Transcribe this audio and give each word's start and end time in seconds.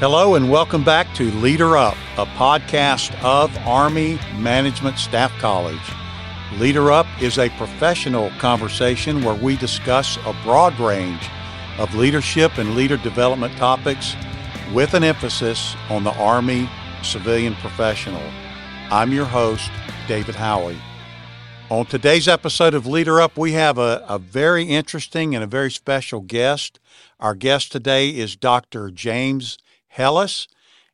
Hello, 0.00 0.34
and 0.34 0.50
welcome 0.50 0.82
back 0.82 1.14
to 1.14 1.30
Leader 1.42 1.76
Up, 1.76 1.94
a 2.16 2.24
podcast 2.24 3.14
of 3.22 3.54
Army 3.66 4.18
Management 4.38 4.98
Staff 4.98 5.30
College. 5.38 5.76
Leader 6.56 6.90
Up 6.90 7.06
is 7.20 7.36
a 7.36 7.50
professional 7.50 8.30
conversation 8.38 9.22
where 9.22 9.34
we 9.34 9.58
discuss 9.58 10.16
a 10.24 10.34
broad 10.42 10.80
range 10.80 11.28
of 11.76 11.94
leadership 11.94 12.56
and 12.56 12.74
leader 12.74 12.96
development 12.96 13.54
topics 13.58 14.16
with 14.72 14.94
an 14.94 15.04
emphasis 15.04 15.76
on 15.90 16.02
the 16.02 16.14
Army 16.14 16.66
civilian 17.02 17.54
professional. 17.56 18.24
I'm 18.90 19.12
your 19.12 19.26
host, 19.26 19.70
David 20.08 20.34
Howey. 20.34 20.78
On 21.68 21.84
today's 21.84 22.26
episode 22.26 22.72
of 22.72 22.86
Leader 22.86 23.20
Up, 23.20 23.36
we 23.36 23.52
have 23.52 23.76
a, 23.76 24.02
a 24.08 24.18
very 24.18 24.64
interesting 24.64 25.34
and 25.34 25.44
a 25.44 25.46
very 25.46 25.70
special 25.70 26.20
guest. 26.20 26.80
Our 27.20 27.34
guest 27.34 27.70
today 27.70 28.08
is 28.08 28.34
Dr. 28.34 28.90
James 28.90 29.58
Helis, 29.96 30.46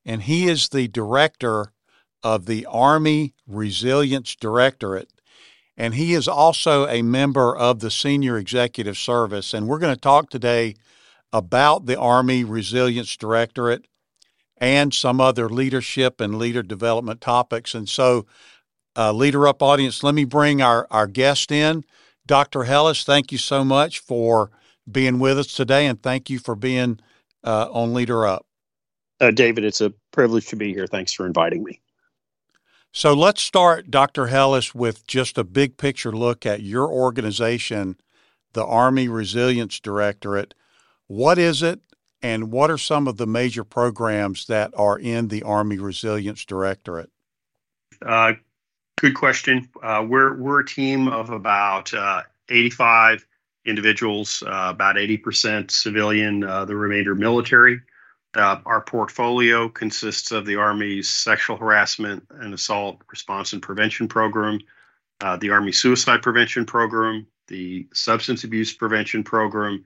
and 0.04 0.22
he 0.22 0.48
is 0.48 0.68
the 0.68 0.88
director 0.88 1.72
of 2.22 2.46
the 2.46 2.66
Army 2.66 3.34
Resilience 3.46 4.34
Directorate. 4.34 5.10
And 5.76 5.94
he 5.94 6.14
is 6.14 6.26
also 6.26 6.86
a 6.86 7.02
member 7.02 7.54
of 7.54 7.80
the 7.80 7.90
Senior 7.90 8.38
Executive 8.38 8.96
Service. 8.96 9.52
And 9.52 9.68
we're 9.68 9.78
going 9.78 9.94
to 9.94 10.00
talk 10.00 10.30
today 10.30 10.74
about 11.32 11.86
the 11.86 11.98
Army 11.98 12.44
Resilience 12.44 13.16
Directorate 13.16 13.86
and 14.56 14.94
some 14.94 15.20
other 15.20 15.48
leadership 15.48 16.20
and 16.20 16.38
leader 16.38 16.62
development 16.62 17.20
topics. 17.20 17.74
And 17.74 17.88
so, 17.88 18.26
uh, 18.96 19.12
Leader 19.12 19.46
Up 19.46 19.62
audience, 19.62 20.02
let 20.02 20.14
me 20.14 20.24
bring 20.24 20.62
our, 20.62 20.86
our 20.90 21.06
guest 21.06 21.52
in. 21.52 21.84
Dr. 22.26 22.60
Helis, 22.60 23.04
thank 23.04 23.30
you 23.30 23.38
so 23.38 23.64
much 23.64 23.98
for 23.98 24.50
being 24.90 25.18
with 25.18 25.38
us 25.38 25.48
today, 25.48 25.86
and 25.86 26.02
thank 26.02 26.30
you 26.30 26.38
for 26.38 26.56
being 26.56 27.00
uh, 27.44 27.68
on 27.70 27.92
Leader 27.92 28.26
Up. 28.26 28.46
Uh, 29.20 29.30
David, 29.30 29.64
it's 29.64 29.80
a 29.80 29.92
privilege 30.12 30.46
to 30.48 30.56
be 30.56 30.72
here. 30.72 30.86
Thanks 30.86 31.12
for 31.12 31.26
inviting 31.26 31.64
me. 31.64 31.80
So 32.92 33.12
let's 33.12 33.42
start, 33.42 33.90
Dr. 33.90 34.26
Helis, 34.26 34.74
with 34.74 35.06
just 35.06 35.36
a 35.36 35.44
big 35.44 35.76
picture 35.76 36.12
look 36.12 36.46
at 36.46 36.62
your 36.62 36.88
organization, 36.88 37.96
the 38.52 38.64
Army 38.64 39.06
Resilience 39.08 39.80
Directorate. 39.80 40.54
What 41.06 41.38
is 41.38 41.62
it, 41.62 41.80
and 42.22 42.50
what 42.50 42.70
are 42.70 42.78
some 42.78 43.06
of 43.06 43.18
the 43.18 43.26
major 43.26 43.64
programs 43.64 44.46
that 44.46 44.72
are 44.76 44.98
in 44.98 45.28
the 45.28 45.42
Army 45.42 45.78
Resilience 45.78 46.44
Directorate? 46.44 47.10
Uh, 48.00 48.32
good 48.96 49.14
question. 49.14 49.68
Uh, 49.82 50.04
we're 50.06 50.34
we're 50.36 50.60
a 50.60 50.66
team 50.66 51.08
of 51.08 51.30
about 51.30 51.92
uh, 51.92 52.22
85 52.48 53.26
individuals, 53.66 54.42
uh, 54.46 54.68
about 54.70 54.96
80% 54.96 55.70
civilian, 55.70 56.44
uh, 56.44 56.64
the 56.64 56.76
remainder 56.76 57.14
military. 57.14 57.80
Uh, 58.36 58.60
our 58.66 58.82
portfolio 58.82 59.66
consists 59.68 60.30
of 60.30 60.44
the 60.44 60.56
Army's 60.56 61.08
sexual 61.08 61.56
harassment 61.56 62.22
and 62.30 62.52
assault 62.52 63.00
response 63.10 63.54
and 63.54 63.62
prevention 63.62 64.08
program, 64.08 64.60
uh, 65.20 65.36
the 65.38 65.50
Army 65.50 65.72
suicide 65.72 66.20
prevention 66.20 66.66
program, 66.66 67.26
the 67.48 67.88
substance 67.94 68.44
abuse 68.44 68.74
prevention 68.74 69.24
program, 69.24 69.84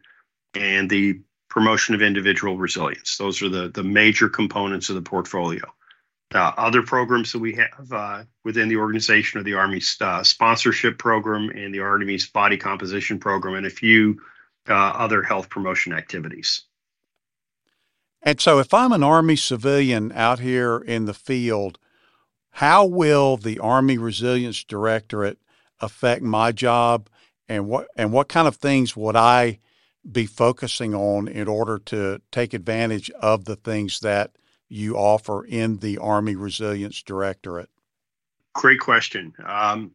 and 0.54 0.90
the 0.90 1.20
promotion 1.48 1.94
of 1.94 2.02
individual 2.02 2.58
resilience. 2.58 3.16
Those 3.16 3.40
are 3.40 3.48
the, 3.48 3.68
the 3.68 3.84
major 3.84 4.28
components 4.28 4.88
of 4.88 4.96
the 4.96 5.02
portfolio. 5.02 5.62
Uh, 6.34 6.52
other 6.56 6.82
programs 6.82 7.32
that 7.32 7.40
we 7.40 7.54
have 7.54 7.92
uh, 7.92 8.22
within 8.44 8.68
the 8.68 8.76
organization 8.76 9.40
are 9.40 9.44
the 9.44 9.54
Army's 9.54 9.96
uh, 10.00 10.24
sponsorship 10.24 10.98
program 10.98 11.50
and 11.50 11.72
the 11.72 11.80
Army's 11.80 12.28
body 12.28 12.56
composition 12.56 13.20
program, 13.20 13.54
and 13.54 13.66
a 13.66 13.70
few 13.70 14.20
uh, 14.68 14.72
other 14.74 15.22
health 15.22 15.48
promotion 15.48 15.92
activities. 15.92 16.62
And 18.22 18.40
so, 18.40 18.58
if 18.58 18.74
I'm 18.74 18.92
an 18.92 19.02
Army 19.02 19.36
civilian 19.36 20.12
out 20.12 20.40
here 20.40 20.78
in 20.78 21.06
the 21.06 21.14
field, 21.14 21.78
how 22.50 22.84
will 22.84 23.36
the 23.36 23.58
Army 23.58 23.96
Resilience 23.96 24.62
Directorate 24.64 25.38
affect 25.80 26.22
my 26.22 26.52
job, 26.52 27.08
and 27.48 27.66
what 27.66 27.88
and 27.96 28.12
what 28.12 28.28
kind 28.28 28.46
of 28.46 28.56
things 28.56 28.94
would 28.94 29.16
I 29.16 29.58
be 30.10 30.26
focusing 30.26 30.94
on 30.94 31.28
in 31.28 31.48
order 31.48 31.78
to 31.78 32.20
take 32.30 32.54
advantage 32.54 33.10
of 33.10 33.44
the 33.44 33.56
things 33.56 34.00
that 34.00 34.32
you 34.68 34.96
offer 34.96 35.44
in 35.44 35.78
the 35.78 35.98
Army 35.98 36.36
Resilience 36.36 37.02
Directorate? 37.02 37.70
Great 38.54 38.80
question. 38.80 39.32
Um, 39.44 39.92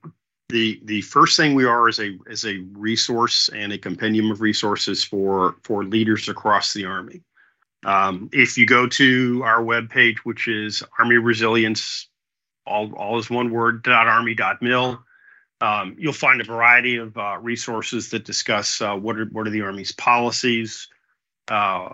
the 0.49 0.79
the 0.85 1.01
first 1.01 1.37
thing 1.37 1.55
we 1.55 1.65
are 1.65 1.87
is 1.89 1.99
a 1.99 2.17
is 2.27 2.45
a 2.45 2.59
resource 2.73 3.49
and 3.49 3.71
a 3.73 3.77
compendium 3.77 4.31
of 4.31 4.41
resources 4.41 5.03
for 5.03 5.55
for 5.63 5.83
leaders 5.83 6.29
across 6.29 6.73
the 6.73 6.85
Army. 6.85 7.21
Um, 7.85 8.29
if 8.33 8.57
you 8.57 8.65
go 8.65 8.87
to 8.87 9.43
our 9.45 9.61
webpage, 9.61 10.17
which 10.23 10.47
is 10.47 10.83
Army 10.97 11.17
Resilience, 11.17 12.07
all, 12.65 12.91
all 12.95 13.19
is 13.19 13.29
one 13.29 13.51
word, 13.51 13.83
dot 13.83 14.07
army 14.07 14.35
mil, 14.59 15.03
um, 15.61 15.95
you'll 15.99 16.11
find 16.11 16.41
a 16.41 16.43
variety 16.43 16.97
of 16.97 17.15
uh, 17.15 17.37
resources 17.39 18.09
that 18.09 18.25
discuss 18.25 18.81
uh, 18.81 18.95
what 18.95 19.17
are 19.17 19.25
what 19.25 19.47
are 19.47 19.51
the 19.51 19.61
Army's 19.61 19.91
policies, 19.91 20.87
uh, 21.47 21.89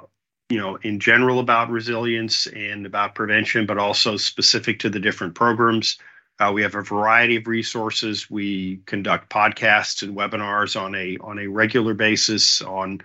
you 0.49 0.57
know, 0.57 0.77
in 0.77 0.99
general 0.99 1.39
about 1.39 1.69
resilience 1.69 2.47
and 2.47 2.85
about 2.85 3.13
prevention, 3.13 3.65
but 3.65 3.77
also 3.77 4.15
specific 4.15 4.79
to 4.79 4.89
the 4.89 4.99
different 4.99 5.35
programs. 5.35 5.99
Uh, 6.39 6.51
we 6.51 6.61
have 6.61 6.73
a 6.73 6.81
variety 6.81 7.35
of 7.35 7.47
resources. 7.47 8.31
We 8.31 8.77
conduct 8.85 9.29
podcasts 9.29 10.01
and 10.01 10.15
webinars 10.15 10.79
on 10.79 10.95
a 10.95 11.17
on 11.17 11.37
a 11.37 11.47
regular 11.47 11.93
basis 11.93 12.61
on 12.61 13.01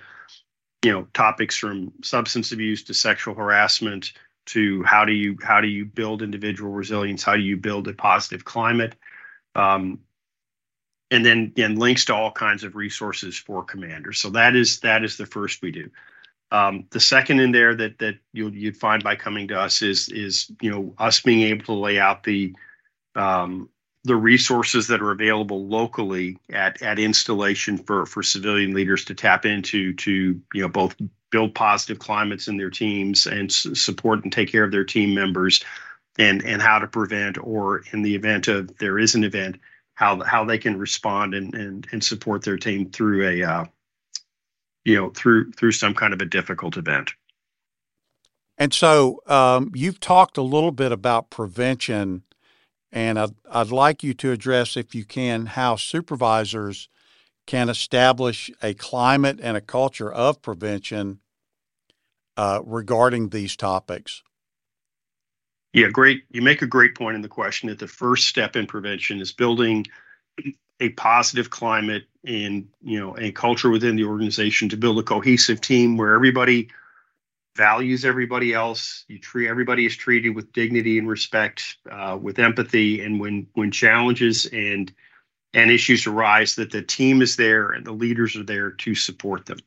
you 0.85 0.93
know 0.93 1.07
topics 1.15 1.57
from 1.57 1.93
substance 2.03 2.53
abuse 2.53 2.83
to 2.85 2.95
sexual 2.95 3.35
harassment 3.35 4.13
to 4.47 4.83
how 4.85 5.05
do 5.05 5.13
you 5.13 5.37
how 5.43 5.61
do 5.61 5.69
you 5.69 5.85
build 5.85 6.23
individual 6.23 6.71
resilience? 6.71 7.23
How 7.23 7.35
do 7.35 7.43
you 7.43 7.57
build 7.57 7.89
a 7.89 7.93
positive 7.93 8.45
climate? 8.45 8.95
Um, 9.55 10.01
and 11.11 11.25
then 11.25 11.53
again 11.57 11.77
links 11.77 12.05
to 12.07 12.15
all 12.15 12.33
kinds 12.33 12.65
of 12.65 12.77
resources 12.77 13.37
for 13.37 13.63
commanders. 13.63 14.21
So 14.21 14.31
that 14.31 14.57
is 14.57 14.81
that 14.81 15.05
is 15.05 15.17
the 15.17 15.27
first 15.27 15.63
we 15.63 15.73
do. 15.73 15.91
Um, 16.53 16.87
the 16.91 17.01
second 17.01 17.41
in 17.41 17.53
there 17.53 17.75
that 17.75 17.99
that 17.99 18.17
you'll 18.33 18.55
you'd 18.55 18.77
find 18.77 19.03
by 19.03 19.17
coming 19.17 19.49
to 19.49 19.59
us 19.59 19.83
is 19.83 20.09
is 20.09 20.51
you 20.61 20.71
know 20.71 20.95
us 20.99 21.21
being 21.21 21.43
able 21.43 21.65
to 21.67 21.73
lay 21.75 21.99
out 21.99 22.23
the 22.23 22.55
um, 23.17 23.69
the 24.07 24.17
resources 24.17 24.87
that 24.87 25.03
are 25.03 25.11
available 25.11 25.67
locally 25.67 26.39
at 26.51 26.81
at 26.81 26.99
installation 26.99 27.77
for 27.77 28.07
for 28.07 28.23
civilian 28.23 28.73
leaders 28.73 29.05
to 29.05 29.15
tap 29.15 29.45
into 29.45 29.93
to 29.95 30.41
you 30.55 30.63
know 30.63 30.69
both 30.69 30.95
build 31.31 31.55
positive 31.55 31.99
climates 31.99 32.47
in 32.47 32.57
their 32.57 32.71
teams 32.71 33.27
and 33.27 33.51
s- 33.51 33.67
support 33.75 34.23
and 34.23 34.33
take 34.33 34.51
care 34.51 34.63
of 34.63 34.71
their 34.71 34.85
team 34.85 35.13
members 35.13 35.63
and 36.19 36.45
and 36.45 36.63
how 36.63 36.79
to 36.79 36.87
prevent 36.87 37.37
or 37.43 37.83
in 37.93 38.03
the 38.03 38.15
event 38.15 38.47
of 38.47 38.77
there 38.79 38.99
is 38.99 39.15
an 39.15 39.25
event 39.25 39.59
how 39.95 40.23
how 40.23 40.45
they 40.45 40.59
can 40.59 40.79
respond 40.79 41.35
and 41.35 41.53
and, 41.55 41.87
and 41.91 42.05
support 42.05 42.45
their 42.45 42.57
team 42.57 42.89
through 42.91 43.29
a 43.29 43.43
uh, 43.43 43.65
you 44.85 44.95
know 44.95 45.11
through 45.11 45.51
through 45.53 45.73
some 45.73 45.95
kind 45.95 46.15
of 46.15 46.23
a 46.23 46.27
difficult 46.27 46.77
event. 46.77 47.13
And 48.59 48.73
so 48.73 49.21
um, 49.27 49.73
you've 49.75 50.01
talked 50.01 50.39
a 50.39 50.43
little 50.43 50.73
bit 50.73 50.93
about 50.93 51.29
prevention 51.29 52.23
and 52.93 53.19
I'd, 53.19 53.35
I'd 53.51 53.71
like 53.71 54.03
you 54.03 54.15
to 54.15 54.33
address, 54.33 54.77
if 54.77 54.95
you 54.95 55.05
can, 55.05 55.47
how 55.47 55.77
supervisors 55.77 56.89
can 57.47 57.69
establish 57.69 58.51
a 58.63 58.75
climate 58.75 59.39
and 59.41 59.57
a 59.57 59.61
culture 59.61 60.13
of 60.13 60.43
prevention 60.43 61.21
uh, 62.37 62.61
regarding 62.65 63.29
these 63.29 63.57
topics. 63.57 64.23
Yeah, 65.73 65.89
great. 65.89 66.25
You 66.31 66.43
make 66.43 66.63
a 66.63 66.67
great 66.67 66.95
point 66.95 67.17
in 67.17 67.23
the 67.23 67.29
question 67.29 67.69
that 67.69 67.79
the 67.79 67.87
first 67.87 68.29
step 68.29 68.57
in 68.57 68.67
prevention 68.67 69.21
is 69.21 69.33
building 69.33 69.87
a 70.81 70.91
positive 70.91 71.51
climate 71.51 72.05
and 72.25 72.69
you 72.83 73.01
know 73.01 73.17
a 73.19 73.33
culture 73.33 73.71
within 73.71 73.97
the 73.97 74.05
organization 74.05 74.69
to 74.69 74.77
build 74.77 74.99
a 74.99 75.03
cohesive 75.03 75.61
team 75.61 75.97
where 75.97 76.15
everybody 76.15 76.69
values 77.57 78.05
everybody 78.05 78.53
else. 78.53 79.05
You 79.09 79.19
treat 79.19 79.49
everybody 79.49 79.87
is 79.87 79.97
treated 79.97 80.35
with 80.35 80.53
dignity 80.53 80.99
and 80.99 81.09
respect, 81.09 81.77
uh, 81.91 82.19
with 82.21 82.39
empathy, 82.39 83.03
and 83.03 83.19
when 83.19 83.47
when 83.55 83.71
challenges 83.71 84.47
and 84.47 84.93
and 85.55 85.71
issues 85.71 86.07
arise, 86.07 86.57
that 86.57 86.71
the 86.71 86.83
team 86.83 87.23
is 87.23 87.37
there 87.37 87.71
and 87.71 87.85
the 87.85 87.93
leaders 87.93 88.37
are 88.37 88.45
there 88.45 88.71
to 88.71 88.95
support 88.95 89.47
them. 89.47 89.59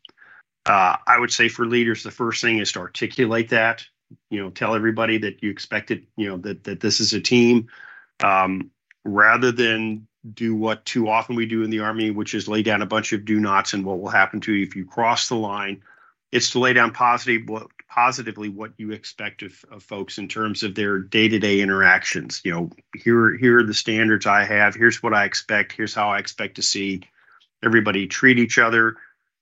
Uh, 0.65 0.95
I 1.07 1.19
would 1.19 1.31
say 1.31 1.49
for 1.49 1.65
leaders, 1.65 2.03
the 2.03 2.11
first 2.11 2.41
thing 2.41 2.59
is 2.59 2.71
to 2.73 2.79
articulate 2.79 3.49
that. 3.49 3.85
You 4.29 4.41
know, 4.41 4.49
tell 4.51 4.75
everybody 4.75 5.17
that 5.19 5.41
you 5.41 5.49
expect 5.49 5.91
it. 5.91 6.03
You 6.15 6.29
know 6.29 6.37
that 6.37 6.63
that 6.65 6.79
this 6.79 6.99
is 6.99 7.13
a 7.13 7.19
team, 7.19 7.67
um, 8.23 8.71
rather 9.03 9.51
than 9.51 10.07
do 10.33 10.53
what 10.55 10.85
too 10.85 11.07
often 11.07 11.35
we 11.35 11.45
do 11.45 11.63
in 11.63 11.69
the 11.69 11.79
army, 11.79 12.11
which 12.11 12.33
is 12.33 12.47
lay 12.47 12.61
down 12.61 12.81
a 12.81 12.85
bunch 12.85 13.13
of 13.13 13.25
do 13.25 13.39
nots 13.39 13.73
and 13.73 13.85
what 13.85 13.99
will 13.99 14.09
happen 14.09 14.41
to 14.41 14.53
you 14.53 14.63
if 14.63 14.75
you 14.75 14.85
cross 14.85 15.29
the 15.29 15.35
line. 15.35 15.81
It's 16.31 16.51
to 16.51 16.59
lay 16.59 16.73
down 16.73 16.91
positive 16.91 17.47
what 17.47 17.67
positively 17.89 18.49
what 18.49 18.71
you 18.77 18.91
expect 18.91 19.41
of, 19.41 19.65
of 19.71 19.83
folks 19.83 20.17
in 20.17 20.27
terms 20.27 20.63
of 20.63 20.75
their 20.75 20.99
day-to-day 20.99 21.59
interactions 21.61 22.41
you 22.43 22.51
know 22.51 22.69
here 22.95 23.35
here 23.37 23.59
are 23.59 23.63
the 23.63 23.73
standards 23.73 24.25
i 24.25 24.43
have 24.43 24.75
here's 24.75 25.01
what 25.03 25.13
i 25.13 25.25
expect 25.25 25.71
here's 25.73 25.95
how 25.95 26.09
i 26.09 26.19
expect 26.19 26.55
to 26.55 26.61
see 26.61 27.01
everybody 27.63 28.07
treat 28.07 28.39
each 28.39 28.57
other 28.59 28.95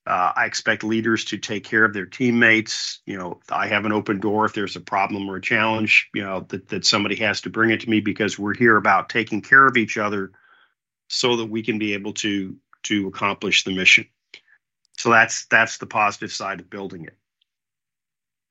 Uh, 0.07 0.31
I 0.37 0.45
expect 0.45 0.83
leaders 0.85 1.25
to 1.25 1.37
take 1.37 1.65
care 1.65 1.83
of 1.83 1.93
their 1.93 2.05
teammates. 2.05 3.01
You 3.05 3.17
know, 3.17 3.41
I 3.51 3.67
have 3.67 3.85
an 3.85 3.91
open 3.91 4.19
door 4.21 4.45
if 4.45 4.53
there's 4.53 4.77
a 4.77 4.79
problem 4.79 5.29
or 5.29 5.35
a 5.35 5.41
challenge, 5.41 6.09
you 6.15 6.23
know, 6.23 6.45
that, 6.47 6.69
that 6.69 6.85
somebody 6.85 7.15
has 7.17 7.41
to 7.41 7.49
bring 7.49 7.71
it 7.71 7.81
to 7.81 7.89
me 7.89 7.99
because 7.99 8.39
we're 8.39 8.55
here 8.55 8.77
about 8.77 9.09
taking 9.09 9.41
care 9.41 9.67
of 9.67 9.75
each 9.75 9.97
other 9.97 10.31
so 11.09 11.35
that 11.35 11.47
we 11.51 11.61
can 11.61 11.77
be 11.77 11.93
able 11.93 12.13
to 12.13 12.55
to 12.83 13.07
accomplish 13.07 13.63
the 13.65 13.75
mission. 13.75 14.07
So 14.97 15.09
that's 15.09 15.45
that's 15.47 15.77
the 15.77 15.87
positive 15.87 16.31
side 16.31 16.61
of 16.61 16.69
building 16.69 17.03
it. 17.05 17.17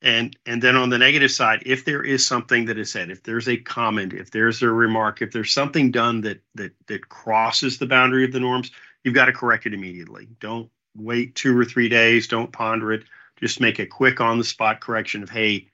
And 0.02 0.36
and 0.44 0.62
then 0.62 0.76
on 0.76 0.90
the 0.90 0.98
negative 0.98 1.30
side, 1.30 1.62
if 1.64 1.84
there 1.84 2.02
is 2.02 2.26
something 2.26 2.66
that 2.66 2.78
is 2.78 2.92
said, 2.92 3.10
if 3.10 3.22
there's 3.22 3.48
a 3.48 3.56
comment, 3.56 4.12
if 4.12 4.30
there's 4.30 4.62
a 4.62 4.68
remark, 4.68 5.22
if 5.22 5.32
there's 5.32 5.52
something 5.52 5.90
done 5.90 6.20
that 6.22 6.40
that 6.54 6.72
that 6.86 7.08
crosses 7.08 7.78
the 7.78 7.86
boundary 7.86 8.24
of 8.24 8.32
the 8.32 8.40
norms, 8.40 8.70
you've 9.04 9.14
got 9.14 9.26
to 9.26 9.32
correct 9.32 9.66
it 9.66 9.72
immediately. 9.72 10.28
Don't 10.38 10.70
wait 10.96 11.34
two 11.34 11.58
or 11.58 11.64
three 11.64 11.88
days. 11.88 12.28
Don't 12.28 12.52
ponder 12.52 12.92
it. 12.92 13.04
Just 13.40 13.60
make 13.60 13.78
a 13.78 13.86
quick 13.86 14.20
on 14.20 14.38
the 14.38 14.44
spot 14.44 14.80
correction 14.80 15.22
of, 15.22 15.30
hey, 15.30 15.68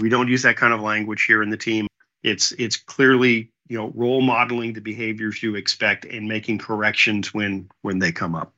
we 0.00 0.08
don't 0.08 0.28
use 0.28 0.42
that 0.42 0.56
kind 0.56 0.72
of 0.72 0.80
language 0.80 1.24
here 1.24 1.42
in 1.42 1.50
the 1.50 1.56
team. 1.56 1.86
It's 2.22 2.52
it's 2.52 2.76
clearly 2.76 3.50
you 3.68 3.78
know 3.78 3.92
role 3.94 4.20
modeling 4.20 4.72
the 4.72 4.80
behaviors 4.80 5.42
you 5.42 5.54
expect 5.54 6.04
and 6.04 6.28
making 6.28 6.58
corrections 6.58 7.32
when 7.32 7.68
when 7.82 7.98
they 7.98 8.12
come 8.12 8.34
up. 8.34 8.52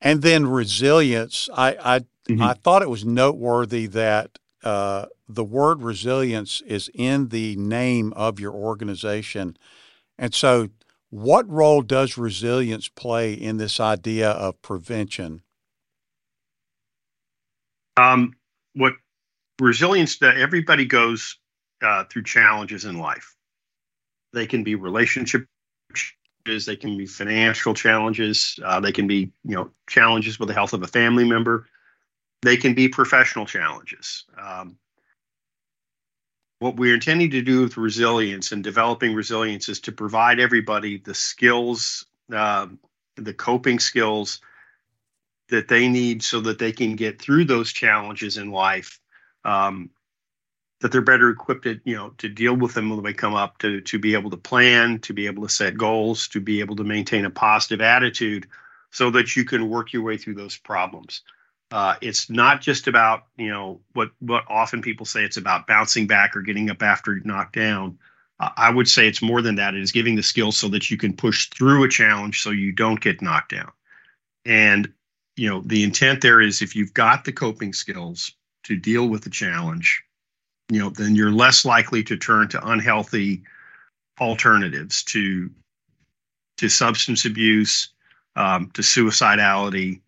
And 0.00 0.22
then 0.22 0.46
resilience. 0.46 1.48
I 1.54 1.76
I, 1.96 2.00
mm-hmm. 2.28 2.42
I 2.42 2.54
thought 2.54 2.82
it 2.82 2.90
was 2.90 3.04
noteworthy 3.04 3.86
that 3.86 4.38
uh, 4.62 5.06
the 5.28 5.44
word 5.44 5.82
resilience 5.82 6.62
is 6.66 6.90
in 6.94 7.28
the 7.28 7.56
name 7.56 8.12
of 8.14 8.38
your 8.38 8.52
organization, 8.52 9.56
and 10.18 10.34
so 10.34 10.68
what 11.12 11.46
role 11.46 11.82
does 11.82 12.16
resilience 12.16 12.88
play 12.88 13.34
in 13.34 13.58
this 13.58 13.78
idea 13.78 14.30
of 14.30 14.60
prevention? 14.62 15.42
Um, 17.98 18.34
what 18.74 18.94
resilience 19.60 20.16
does, 20.16 20.34
everybody 20.38 20.86
goes 20.86 21.38
uh, 21.82 22.04
through 22.04 22.22
challenges 22.22 22.86
in 22.86 22.98
life. 22.98 23.34
They 24.32 24.46
can 24.46 24.64
be 24.64 24.74
relationship 24.74 25.44
challenges, 25.94 26.64
they 26.64 26.76
can 26.76 26.96
be 26.96 27.04
financial 27.04 27.74
challenges, 27.74 28.58
uh, 28.64 28.80
they 28.80 28.92
can 28.92 29.06
be 29.06 29.32
you 29.44 29.54
know 29.54 29.70
challenges 29.88 30.38
with 30.38 30.48
the 30.48 30.54
health 30.54 30.72
of 30.72 30.82
a 30.82 30.86
family 30.86 31.28
member, 31.28 31.66
they 32.42 32.56
can 32.56 32.74
be 32.74 32.88
professional 32.88 33.46
challenges. 33.46 34.24
Um, 34.38 34.76
what 36.58 36.76
we're 36.76 36.94
intending 36.94 37.30
to 37.30 37.42
do 37.42 37.62
with 37.62 37.76
resilience 37.76 38.52
and 38.52 38.62
developing 38.62 39.14
resilience 39.14 39.68
is 39.68 39.80
to 39.80 39.92
provide 39.92 40.38
everybody 40.38 40.98
the 40.98 41.14
skills, 41.14 42.06
uh, 42.32 42.66
the 43.16 43.34
coping 43.34 43.78
skills 43.78 44.40
that 45.48 45.68
they 45.68 45.88
need 45.88 46.22
so 46.22 46.40
that 46.40 46.58
they 46.58 46.72
can 46.72 46.94
get 46.94 47.20
through 47.20 47.44
those 47.44 47.72
challenges 47.72 48.36
in 48.36 48.50
life. 48.50 49.00
Um, 49.44 49.90
that 50.80 50.90
they're 50.90 51.00
better 51.00 51.30
equipped, 51.30 51.62
to, 51.62 51.80
you 51.84 51.94
know, 51.94 52.10
to 52.18 52.28
deal 52.28 52.56
with 52.56 52.74
them 52.74 52.90
when 52.90 53.02
they 53.04 53.12
come 53.12 53.34
up, 53.34 53.58
to 53.58 53.80
to 53.82 53.98
be 54.00 54.14
able 54.14 54.30
to 54.30 54.36
plan, 54.36 54.98
to 54.98 55.12
be 55.12 55.26
able 55.26 55.44
to 55.44 55.48
set 55.48 55.78
goals, 55.78 56.26
to 56.28 56.40
be 56.40 56.58
able 56.58 56.74
to 56.74 56.84
maintain 56.84 57.24
a 57.24 57.30
positive 57.30 57.80
attitude, 57.80 58.48
so 58.90 59.08
that 59.10 59.36
you 59.36 59.44
can 59.44 59.68
work 59.68 59.92
your 59.92 60.02
way 60.02 60.16
through 60.16 60.34
those 60.34 60.56
problems. 60.56 61.22
Uh, 61.72 61.96
it's 62.02 62.28
not 62.28 62.60
just 62.60 62.86
about 62.86 63.24
you 63.38 63.48
know 63.48 63.80
what 63.94 64.10
what 64.20 64.44
often 64.48 64.82
people 64.82 65.06
say 65.06 65.24
it's 65.24 65.38
about 65.38 65.66
bouncing 65.66 66.06
back 66.06 66.36
or 66.36 66.42
getting 66.42 66.68
up 66.68 66.82
after 66.82 67.18
knocked 67.24 67.54
down. 67.54 67.98
Uh, 68.38 68.50
I 68.58 68.68
would 68.68 68.88
say 68.88 69.08
it's 69.08 69.22
more 69.22 69.40
than 69.40 69.54
that. 69.54 69.74
It 69.74 69.80
is 69.80 69.90
giving 69.90 70.14
the 70.14 70.22
skills 70.22 70.58
so 70.58 70.68
that 70.68 70.90
you 70.90 70.98
can 70.98 71.16
push 71.16 71.48
through 71.48 71.82
a 71.82 71.88
challenge 71.88 72.42
so 72.42 72.50
you 72.50 72.72
don't 72.72 73.00
get 73.00 73.22
knocked 73.22 73.52
down. 73.52 73.72
And 74.44 74.92
you 75.34 75.48
know 75.48 75.62
the 75.64 75.82
intent 75.82 76.20
there 76.20 76.42
is 76.42 76.60
if 76.60 76.76
you've 76.76 76.92
got 76.92 77.24
the 77.24 77.32
coping 77.32 77.72
skills 77.72 78.32
to 78.64 78.76
deal 78.76 79.08
with 79.08 79.24
the 79.24 79.30
challenge, 79.30 80.04
you 80.70 80.78
know 80.78 80.90
then 80.90 81.16
you're 81.16 81.32
less 81.32 81.64
likely 81.64 82.04
to 82.04 82.18
turn 82.18 82.48
to 82.48 82.68
unhealthy 82.68 83.44
alternatives 84.20 85.04
to 85.04 85.50
to 86.58 86.68
substance 86.68 87.24
abuse, 87.24 87.88
um, 88.36 88.70
to 88.74 88.82
suicidality 88.82 90.02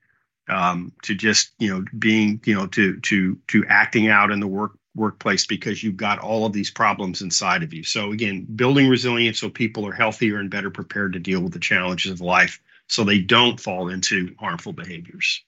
um, 0.49 0.93
to 1.02 1.14
just 1.14 1.52
you 1.58 1.73
know 1.73 1.85
being 1.99 2.41
you 2.44 2.55
know 2.55 2.67
to 2.69 2.99
to 3.00 3.38
to 3.49 3.64
acting 3.69 4.08
out 4.08 4.31
in 4.31 4.41
the 4.41 4.46
work 4.46 4.73
workplace 4.94 5.46
because 5.46 5.82
you've 5.82 5.96
got 5.96 6.20
all 6.20 6.46
of 6.46 6.52
these 6.52 6.70
problems 6.70 7.20
inside 7.20 7.62
of 7.62 7.75
you. 7.75 7.82
So 7.82 8.12
again, 8.12 8.46
building 8.55 8.88
resilience 8.88 9.41
so 9.41 9.50
people 9.50 9.87
are 9.88 9.93
healthier 9.93 10.38
and 10.38 10.50
better 10.50 10.70
prepared 10.70 11.14
to 11.14 11.19
deal 11.19 11.41
with 11.41 11.52
the 11.52 11.58
challenges 11.58 12.12
of 12.12 12.20
life 12.20 12.61
so 12.88 13.02
they 13.02 13.19
don't 13.19 13.58
fall 13.58 13.88
into 13.88 14.35
harmful 14.38 14.73
behaviors. 14.73 15.43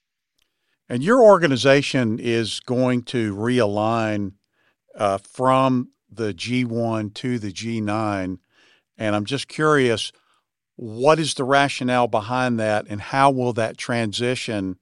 And 0.89 1.03
your 1.03 1.23
organization 1.23 2.19
is 2.19 2.61
going 2.61 3.03
to 3.05 3.35
realign 3.35 4.33
uh, 4.95 5.19
from 5.19 5.91
the 6.11 6.33
G1 6.33 7.15
to 7.15 7.39
the 7.39 7.53
G9. 7.53 8.39
And 8.99 9.17
I'm 9.17 9.25
just 9.25 9.49
curious, 9.49 10.13
what 10.77 11.19
is 11.19 11.35
the 11.35 11.45
rationale 11.45 12.07
behind 12.07 12.61
that, 12.61 12.87
and 12.89 13.01
how 13.01 13.31
will 13.31 13.53
that 13.55 13.79
transition 13.79 14.77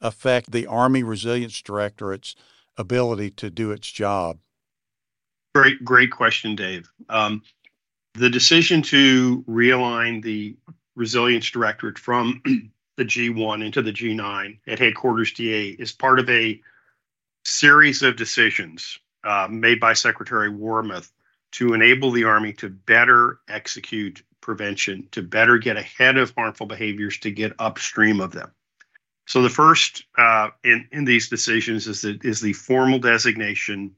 affect 0.00 0.52
the 0.52 0.66
Army 0.66 1.02
Resilience 1.02 1.60
Directorate's 1.60 2.34
ability 2.76 3.30
to 3.32 3.50
do 3.50 3.72
its 3.72 3.90
job? 3.90 4.38
Great, 5.54 5.84
great 5.84 6.12
question, 6.12 6.54
Dave. 6.54 6.88
Um, 7.08 7.42
the 8.14 8.30
decision 8.30 8.82
to 8.82 9.44
realign 9.48 10.22
the 10.22 10.56
Resilience 10.94 11.50
Directorate 11.50 11.98
from 11.98 12.40
the 12.96 13.04
G1 13.04 13.64
into 13.64 13.82
the 13.82 13.92
G9 13.92 14.58
at 14.66 14.78
headquarters 14.78 15.32
DA 15.32 15.70
is 15.70 15.92
part 15.92 16.18
of 16.18 16.28
a 16.30 16.60
series 17.44 18.02
of 18.02 18.16
decisions 18.16 18.98
uh, 19.24 19.48
made 19.50 19.80
by 19.80 19.92
Secretary 19.94 20.50
Wormuth 20.50 21.10
to 21.52 21.74
enable 21.74 22.10
the 22.12 22.24
Army 22.24 22.52
to 22.54 22.68
better 22.68 23.40
execute 23.48 24.22
prevention, 24.50 25.06
to 25.12 25.22
better 25.22 25.58
get 25.58 25.76
ahead 25.76 26.16
of 26.16 26.34
harmful 26.36 26.66
behaviors, 26.66 27.16
to 27.18 27.30
get 27.30 27.52
upstream 27.60 28.20
of 28.20 28.32
them. 28.32 28.50
So 29.28 29.42
the 29.42 29.48
first 29.48 30.06
uh, 30.18 30.48
in 30.64 30.88
in 30.90 31.04
these 31.04 31.28
decisions 31.28 31.86
is 31.86 32.02
the 32.02 32.18
is 32.24 32.40
the 32.40 32.52
formal 32.52 32.98
designation 32.98 33.94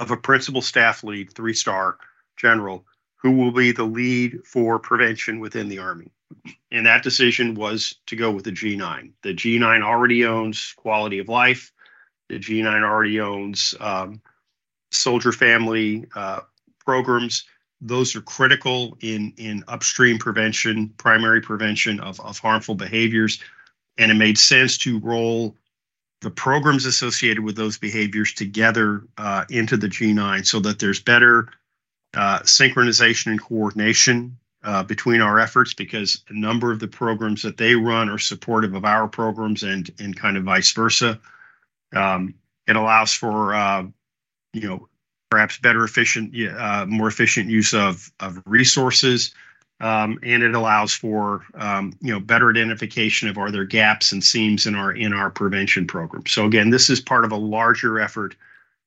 of 0.00 0.10
a 0.10 0.16
principal 0.16 0.62
staff 0.62 1.04
lead, 1.04 1.34
three 1.34 1.52
star 1.52 1.98
general, 2.38 2.86
who 3.16 3.32
will 3.32 3.52
be 3.52 3.72
the 3.72 3.84
lead 3.84 4.40
for 4.46 4.78
prevention 4.78 5.38
within 5.38 5.68
the 5.68 5.80
Army. 5.80 6.10
And 6.70 6.86
that 6.86 7.02
decision 7.02 7.54
was 7.54 7.96
to 8.06 8.16
go 8.16 8.30
with 8.30 8.44
the 8.44 8.52
G9. 8.52 9.12
The 9.22 9.34
G9 9.34 9.82
already 9.82 10.24
owns 10.24 10.72
quality 10.78 11.18
of 11.18 11.28
life. 11.28 11.70
The 12.30 12.38
G9 12.38 12.82
already 12.82 13.20
owns 13.20 13.74
um, 13.80 14.22
soldier 14.90 15.32
family 15.32 16.06
uh, 16.14 16.40
programs. 16.86 17.44
Those 17.84 18.16
are 18.16 18.22
critical 18.22 18.96
in 19.00 19.34
in 19.36 19.64
upstream 19.68 20.18
prevention, 20.18 20.88
primary 20.96 21.40
prevention 21.40 22.00
of, 22.00 22.18
of 22.20 22.38
harmful 22.38 22.74
behaviors 22.74 23.42
and 23.98 24.10
it 24.10 24.14
made 24.14 24.38
sense 24.38 24.78
to 24.78 24.98
roll 25.00 25.56
the 26.20 26.30
programs 26.30 26.86
associated 26.86 27.42
with 27.42 27.56
those 27.56 27.78
behaviors 27.78 28.32
together 28.32 29.02
uh, 29.18 29.44
into 29.50 29.76
the 29.76 29.88
G9 29.88 30.46
so 30.46 30.60
that 30.60 30.78
there's 30.78 31.00
better 31.00 31.48
uh, 32.14 32.40
synchronization 32.40 33.28
and 33.32 33.42
coordination 33.42 34.36
uh, 34.62 34.84
between 34.84 35.20
our 35.20 35.40
efforts 35.40 35.74
because 35.74 36.22
a 36.28 36.32
number 36.32 36.70
of 36.70 36.78
the 36.78 36.86
programs 36.86 37.42
that 37.42 37.56
they 37.56 37.74
run 37.74 38.08
are 38.08 38.18
supportive 38.18 38.74
of 38.74 38.84
our 38.84 39.08
programs 39.08 39.64
and 39.64 39.90
and 39.98 40.16
kind 40.16 40.36
of 40.36 40.44
vice 40.44 40.70
versa. 40.72 41.20
Um, 41.92 42.34
it 42.68 42.76
allows 42.76 43.12
for 43.12 43.54
uh, 43.54 43.84
you 44.52 44.68
know 44.68 44.88
perhaps 45.32 45.56
better 45.56 45.82
efficient, 45.82 46.34
uh, 46.58 46.84
more 46.86 47.08
efficient 47.08 47.48
use 47.48 47.72
of 47.72 48.12
of 48.20 48.42
resources 48.44 49.32
um, 49.82 50.18
and 50.22 50.44
it 50.44 50.54
allows 50.54 50.94
for 50.94 51.44
um, 51.54 51.92
you 52.00 52.12
know 52.12 52.20
better 52.20 52.50
identification 52.50 53.28
of 53.28 53.36
are 53.36 53.50
there 53.50 53.64
gaps 53.64 54.12
and 54.12 54.22
seams 54.22 54.66
in 54.66 54.76
our 54.76 54.92
in 54.92 55.12
our 55.12 55.28
prevention 55.28 55.86
program. 55.86 56.24
So 56.26 56.46
again, 56.46 56.70
this 56.70 56.88
is 56.88 57.00
part 57.00 57.24
of 57.24 57.32
a 57.32 57.36
larger 57.36 57.98
effort 57.98 58.36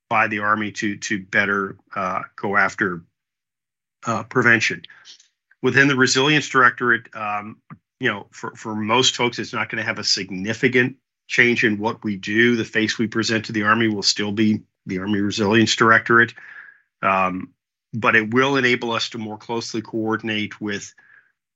by 0.09 0.27
the 0.27 0.39
Army 0.39 0.71
to 0.73 0.95
to 0.97 1.19
better 1.19 1.77
uh, 1.95 2.21
go 2.37 2.55
after 2.55 3.03
uh, 4.05 4.23
prevention. 4.23 4.83
Within 5.61 5.89
the 5.89 5.95
Resilience 5.97 6.47
Directorate, 6.47 7.13
um, 7.13 7.57
you 7.99 8.09
know, 8.09 8.27
for 8.31 8.55
for 8.55 8.73
most 8.73 9.17
folks, 9.17 9.37
it's 9.37 9.53
not 9.53 9.69
going 9.69 9.81
to 9.81 9.87
have 9.87 9.99
a 9.99 10.03
significant 10.03 10.95
change 11.27 11.65
in 11.65 11.77
what 11.77 12.05
we 12.05 12.15
do. 12.15 12.55
The 12.55 12.63
face 12.63 12.97
we 12.97 13.07
present 13.07 13.45
to 13.45 13.51
the 13.51 13.63
Army 13.63 13.89
will 13.89 14.03
still 14.03 14.31
be 14.31 14.61
the 14.85 14.99
Army 14.99 15.19
Resilience 15.19 15.75
Directorate. 15.75 16.33
Um, 17.01 17.53
but 17.93 18.15
it 18.15 18.33
will 18.33 18.57
enable 18.57 18.91
us 18.91 19.09
to 19.09 19.17
more 19.17 19.37
closely 19.37 19.81
coordinate 19.81 20.59
with 20.59 20.93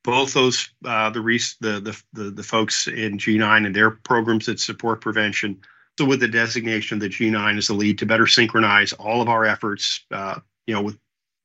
both 0.03 0.33
those 0.33 0.69
uh, 0.85 1.09
the, 1.09 1.21
the, 1.59 1.79
the 1.79 2.03
the 2.13 2.31
the 2.31 2.43
folks 2.43 2.87
in 2.87 3.17
G9 3.17 3.65
and 3.65 3.75
their 3.75 3.91
programs 3.91 4.45
that 4.45 4.59
support 4.59 5.01
prevention. 5.01 5.59
So 5.97 6.05
with 6.05 6.21
the 6.21 6.29
designation 6.29 6.95
of 6.95 7.01
the 7.01 7.09
G9 7.09 7.57
as 7.57 7.67
the 7.67 7.73
lead 7.73 7.97
to 7.99 8.05
better 8.05 8.25
synchronize 8.25 8.93
all 8.93 9.21
of 9.21 9.27
our 9.27 9.43
efforts, 9.43 10.05
uh, 10.11 10.39
you 10.65 10.73
know, 10.73 10.81
with 10.81 10.97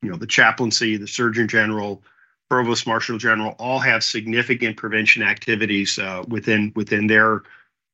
you 0.02 0.10
know 0.10 0.16
the 0.16 0.26
chaplaincy, 0.26 0.96
the 0.96 1.08
Surgeon 1.08 1.48
General, 1.48 2.02
provost 2.48 2.86
marshal 2.86 3.18
general 3.18 3.56
all 3.58 3.78
have 3.78 4.04
significant 4.04 4.76
prevention 4.76 5.22
activities 5.22 5.98
uh, 5.98 6.22
within 6.28 6.72
within 6.76 7.06
their 7.06 7.42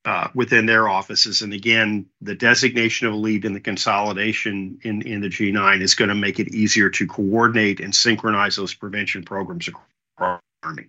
uh, 0.05 0.29
within 0.35 0.67
their 0.67 0.89
offices. 0.89 1.43
And 1.43 1.53
again, 1.53 2.07
the 2.21 2.35
designation 2.35 3.07
of 3.07 3.15
a 3.15 3.17
lead 3.17 3.45
and 3.45 3.55
the 3.55 3.61
consolidation 3.61 4.79
in, 4.83 5.03
in 5.03 5.21
the 5.21 5.29
G9 5.29 5.81
is 5.81 5.95
going 5.95 6.09
to 6.09 6.15
make 6.15 6.41
it 6.41 6.49
easier 6.49 6.91
to 6.91 7.07
coordinate 7.07 7.81
and 7.81 7.95
synchronize 7.95 8.57
those 8.57 8.75
prevention 8.75 9.23
programs 9.23 9.69
across 9.69 9.85
the 10.19 10.69
Army. 10.69 10.87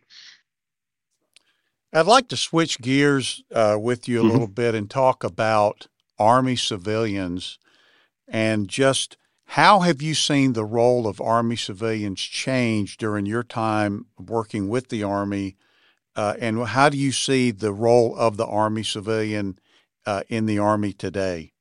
I'd 1.94 2.06
like 2.06 2.30
to 2.30 2.38
switch 2.38 2.80
gears 2.80 3.44
uh, 3.54 3.78
with 3.80 4.08
you 4.08 4.20
a 4.20 4.24
mm-hmm. 4.24 4.32
little 4.32 4.48
bit 4.48 4.76
and 4.76 4.90
talk 4.90 5.24
about 5.24 5.88
Army 6.18 6.56
civilians 6.56 7.60
and 8.28 8.70
just 8.70 9.18
how 9.46 9.82
have 9.82 10.02
you 10.02 10.16
seen 10.16 10.54
the 10.54 10.64
role 10.64 11.06
of 11.06 11.20
Army 11.20 11.58
civilians 11.58 12.22
change 12.22 12.96
during 12.96 13.26
your 13.26 13.44
time 13.44 14.06
working 14.18 14.70
with 14.70 14.88
the 14.88 15.04
Army? 15.04 15.58
Uh, 16.16 16.36
and 16.40 16.64
how 16.66 16.90
do 16.90 16.98
you 16.98 17.12
see 17.12 17.52
the 17.52 17.72
role 17.72 18.16
of 18.16 18.38
the 18.38 18.46
Army 18.46 18.84
civilian 18.84 19.58
uh, 20.06 20.24
in 20.30 20.46
the 20.46 20.60
Army 20.60 20.94
today? 20.94 21.54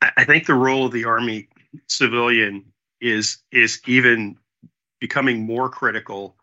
I 0.00 0.24
think 0.24 0.46
the 0.46 0.54
role 0.54 0.86
of 0.86 0.92
the 0.92 1.04
Army 1.04 1.48
civilian 1.88 2.72
is 3.00 3.38
is 3.50 3.80
even 3.86 4.36
becoming 5.00 5.44
more 5.44 5.68
critical 5.68 6.36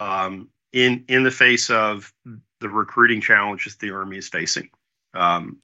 um, 0.00 0.48
in 0.72 1.04
in 1.08 1.22
the 1.22 1.30
face 1.30 1.68
of 1.70 2.12
the 2.60 2.68
recruiting 2.68 3.20
challenges 3.20 3.76
the 3.76 3.90
Army 3.90 4.16
is 4.16 4.28
facing. 4.28 4.70
Um, 5.12 5.58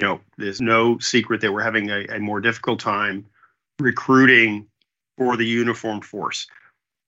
you 0.00 0.06
know, 0.06 0.20
there's 0.36 0.60
no 0.60 0.98
secret 0.98 1.40
that 1.40 1.52
we're 1.52 1.62
having 1.62 1.90
a, 1.90 2.04
a 2.06 2.18
more 2.18 2.40
difficult 2.40 2.80
time 2.80 3.26
recruiting 3.78 4.66
for 5.16 5.36
the 5.36 5.46
uniformed 5.46 6.04
force. 6.04 6.46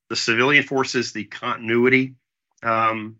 The 0.08 0.16
civilian 0.16 0.64
force 0.64 0.94
is 0.94 1.12
the 1.12 1.24
continuity 1.24 2.14
um, 2.62 3.16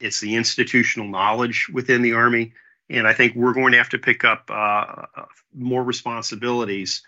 it's 0.00 0.20
the 0.20 0.34
institutional 0.34 1.08
knowledge 1.08 1.68
within 1.72 2.02
the 2.02 2.14
Army. 2.14 2.52
And 2.90 3.06
I 3.06 3.14
think 3.14 3.34
we're 3.34 3.54
going 3.54 3.72
to 3.72 3.78
have 3.78 3.88
to 3.90 3.98
pick 3.98 4.24
up 4.24 4.50
uh, 4.52 5.06
more 5.54 5.82
responsibilities 5.84 7.02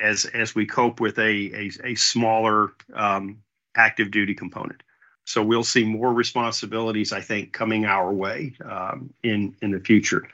as 0.00 0.24
as 0.26 0.54
we 0.54 0.66
cope 0.66 1.00
with 1.00 1.18
a 1.18 1.52
a, 1.54 1.70
a 1.84 1.94
smaller 1.94 2.72
um, 2.94 3.38
active 3.76 4.10
duty 4.10 4.34
component. 4.34 4.82
So 5.24 5.42
we'll 5.42 5.64
see 5.64 5.84
more 5.84 6.12
responsibilities, 6.12 7.12
I 7.12 7.20
think, 7.20 7.52
coming 7.52 7.84
our 7.84 8.12
way 8.12 8.54
um, 8.64 9.12
in 9.22 9.54
in 9.62 9.70
the 9.70 9.80
future. 9.80 10.28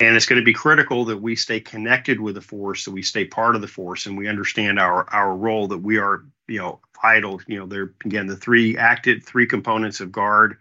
And 0.00 0.16
it's 0.16 0.26
going 0.26 0.40
to 0.40 0.44
be 0.44 0.52
critical 0.52 1.04
that 1.06 1.18
we 1.22 1.36
stay 1.36 1.60
connected 1.60 2.20
with 2.20 2.34
the 2.34 2.40
force, 2.40 2.84
that 2.84 2.90
we 2.90 3.02
stay 3.02 3.24
part 3.24 3.54
of 3.54 3.60
the 3.60 3.68
force, 3.68 4.06
and 4.06 4.18
we 4.18 4.28
understand 4.28 4.78
our 4.78 5.08
our 5.10 5.34
role. 5.34 5.68
That 5.68 5.78
we 5.78 5.98
are, 5.98 6.24
you 6.48 6.58
know, 6.58 6.80
vital. 7.00 7.40
You 7.46 7.58
know, 7.60 7.66
there 7.66 7.92
again 8.04 8.26
the 8.26 8.36
three 8.36 8.76
active 8.76 9.24
three 9.24 9.46
components 9.46 10.00
of 10.00 10.12
guard, 10.12 10.56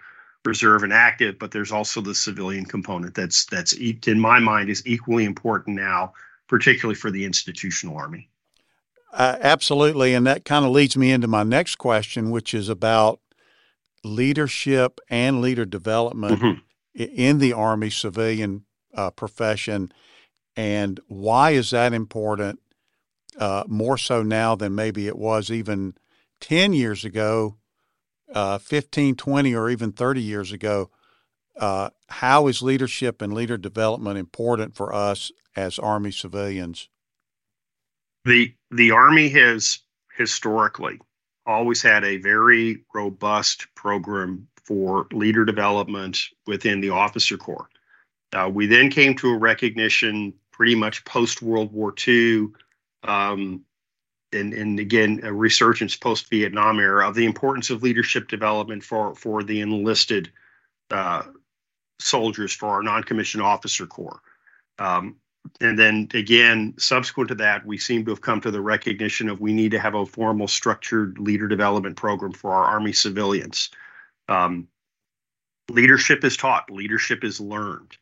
reserve, 0.46 0.84
and 0.84 0.94
active. 0.94 1.40
But 1.40 1.52
there's 1.52 1.72
also 1.72 2.02
the 2.02 2.16
civilian 2.16 2.66
component. 2.66 3.16
That's 3.16 3.46
that's 3.46 3.74
in 3.74 4.20
my 4.20 4.40
mind 4.40 4.70
is 4.70 4.86
equally 4.86 5.26
important 5.26 5.76
now, 5.76 6.14
particularly 6.48 6.96
for 6.96 7.12
the 7.12 7.26
institutional 7.26 7.98
army. 7.98 8.30
Uh, 9.14 9.38
absolutely, 9.42 10.14
and 10.14 10.26
that 10.26 10.46
kind 10.46 10.66
of 10.66 10.72
leads 10.72 10.96
me 10.96 11.12
into 11.12 11.28
my 11.28 11.44
next 11.44 11.76
question, 11.76 12.32
which 12.32 12.54
is 12.54 12.70
about 12.70 13.20
leadership 14.04 15.00
and 15.10 15.42
leader 15.42 15.66
development 15.66 16.40
mm-hmm. 16.40 16.60
in 17.04 17.40
the 17.40 17.54
Army 17.54 17.90
civilian 17.90 18.66
uh, 18.94 19.12
profession, 19.12 19.92
and 20.56 21.00
why 21.08 21.52
is 21.52 21.72
that 21.72 21.94
important? 21.94 22.60
Uh, 23.38 23.64
more 23.68 23.98
so 23.98 24.22
now 24.22 24.56
than 24.56 24.76
maybe 24.76 25.08
it 25.08 25.18
was 25.18 25.50
even 25.50 25.94
10 26.42 26.74
years 26.74 27.06
ago, 27.06 27.58
uh, 28.34 28.58
15, 28.58 29.16
20, 29.16 29.56
or 29.56 29.70
even 29.70 29.92
30 29.92 30.22
years 30.22 30.52
ago. 30.52 30.90
Uh, 31.58 31.90
how 32.10 32.48
is 32.48 32.62
leadership 32.62 33.22
and 33.22 33.34
leader 33.34 33.58
development 33.58 34.18
important 34.18 34.76
for 34.76 34.94
us 34.94 35.32
as 35.56 35.80
Army 35.80 36.12
civilians? 36.12 36.90
The 38.26 38.54
the 38.70 38.92
Army 38.92 39.30
has 39.30 39.80
historically 40.18 41.00
always 41.46 41.82
had 41.82 42.04
a 42.04 42.18
very 42.18 42.84
robust 42.94 43.68
program 43.76 44.48
for 44.64 45.08
leader 45.12 45.44
development 45.44 46.20
within 46.46 46.82
the 46.82 46.92
officer 46.92 47.38
corps. 47.38 47.68
Uh, 48.34 48.50
we 48.54 48.68
then 48.68 48.90
came 48.90 49.16
to 49.16 49.30
a 49.30 49.38
recognition 49.38 50.34
pretty 50.52 50.76
much 50.76 51.04
post 51.04 51.42
World 51.42 51.74
War 51.74 51.94
II, 52.08 52.50
um, 53.04 53.64
and, 54.34 54.54
and 54.54 54.80
again, 54.80 55.20
a 55.24 55.34
resurgence 55.34 55.96
post 55.96 56.30
Vietnam 56.30 56.80
era 56.80 57.08
of 57.08 57.16
the 57.16 57.26
importance 57.26 57.70
of 57.70 57.84
leadership 57.84 58.28
development 58.28 58.84
for, 58.84 59.14
for 59.16 59.44
the 59.44 59.60
enlisted 59.60 60.32
uh, 60.90 61.24
soldiers 62.00 62.54
for 62.54 62.70
our 62.70 62.84
non 62.84 63.04
commissioned 63.04 63.44
officer 63.44 63.86
corps. 63.86 64.22
Um, 64.80 65.18
and 65.60 65.78
then 65.78 66.08
again, 66.14 66.76
subsequent 66.78 67.30
to 67.30 67.36
that, 67.36 67.66
we 67.66 67.78
seem 67.78 68.06
to 68.06 68.12
have 68.12 68.22
come 68.22 68.42
to 68.42 68.52
the 68.52 68.62
recognition 68.62 69.28
of 69.28 69.42
we 69.42 69.54
need 69.54 69.72
to 69.72 69.80
have 69.80 69.96
a 69.96 70.06
formal, 70.06 70.48
structured 70.48 71.18
leader 71.18 71.48
development 71.48 71.98
program 71.98 72.32
for 72.32 72.54
our 72.54 72.66
Army 72.66 72.94
civilians. 72.94 73.70
Um, 74.30 74.68
leadership 75.70 76.24
is 76.24 76.38
taught, 76.38 76.70
leadership 76.70 77.24
is 77.24 77.40
learned. 77.40 77.98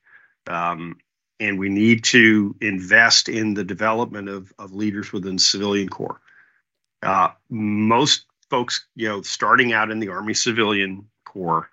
Um, 0.47 0.97
and 1.39 1.57
we 1.57 1.69
need 1.69 2.03
to 2.03 2.55
invest 2.61 3.29
in 3.29 3.53
the 3.53 3.63
development 3.63 4.27
of, 4.27 4.53
of 4.59 4.73
leaders 4.73 5.13
within 5.13 5.35
the 5.35 5.41
civilian 5.41 5.89
corps. 5.89 6.19
Uh, 7.01 7.29
most 7.49 8.25
folks, 8.49 8.85
you 8.95 9.07
know, 9.07 9.21
starting 9.21 9.73
out 9.73 9.91
in 9.91 9.99
the 9.99 10.09
Army 10.09 10.33
Civilian 10.33 11.07
Corps, 11.25 11.69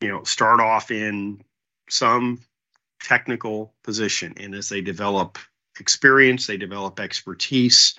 you 0.00 0.08
know, 0.08 0.22
start 0.24 0.60
off 0.60 0.90
in 0.90 1.42
some 1.88 2.40
technical 3.02 3.72
position. 3.84 4.34
And 4.36 4.54
as 4.54 4.68
they 4.68 4.80
develop 4.80 5.38
experience, 5.80 6.46
they 6.46 6.56
develop 6.56 7.00
expertise, 7.00 7.94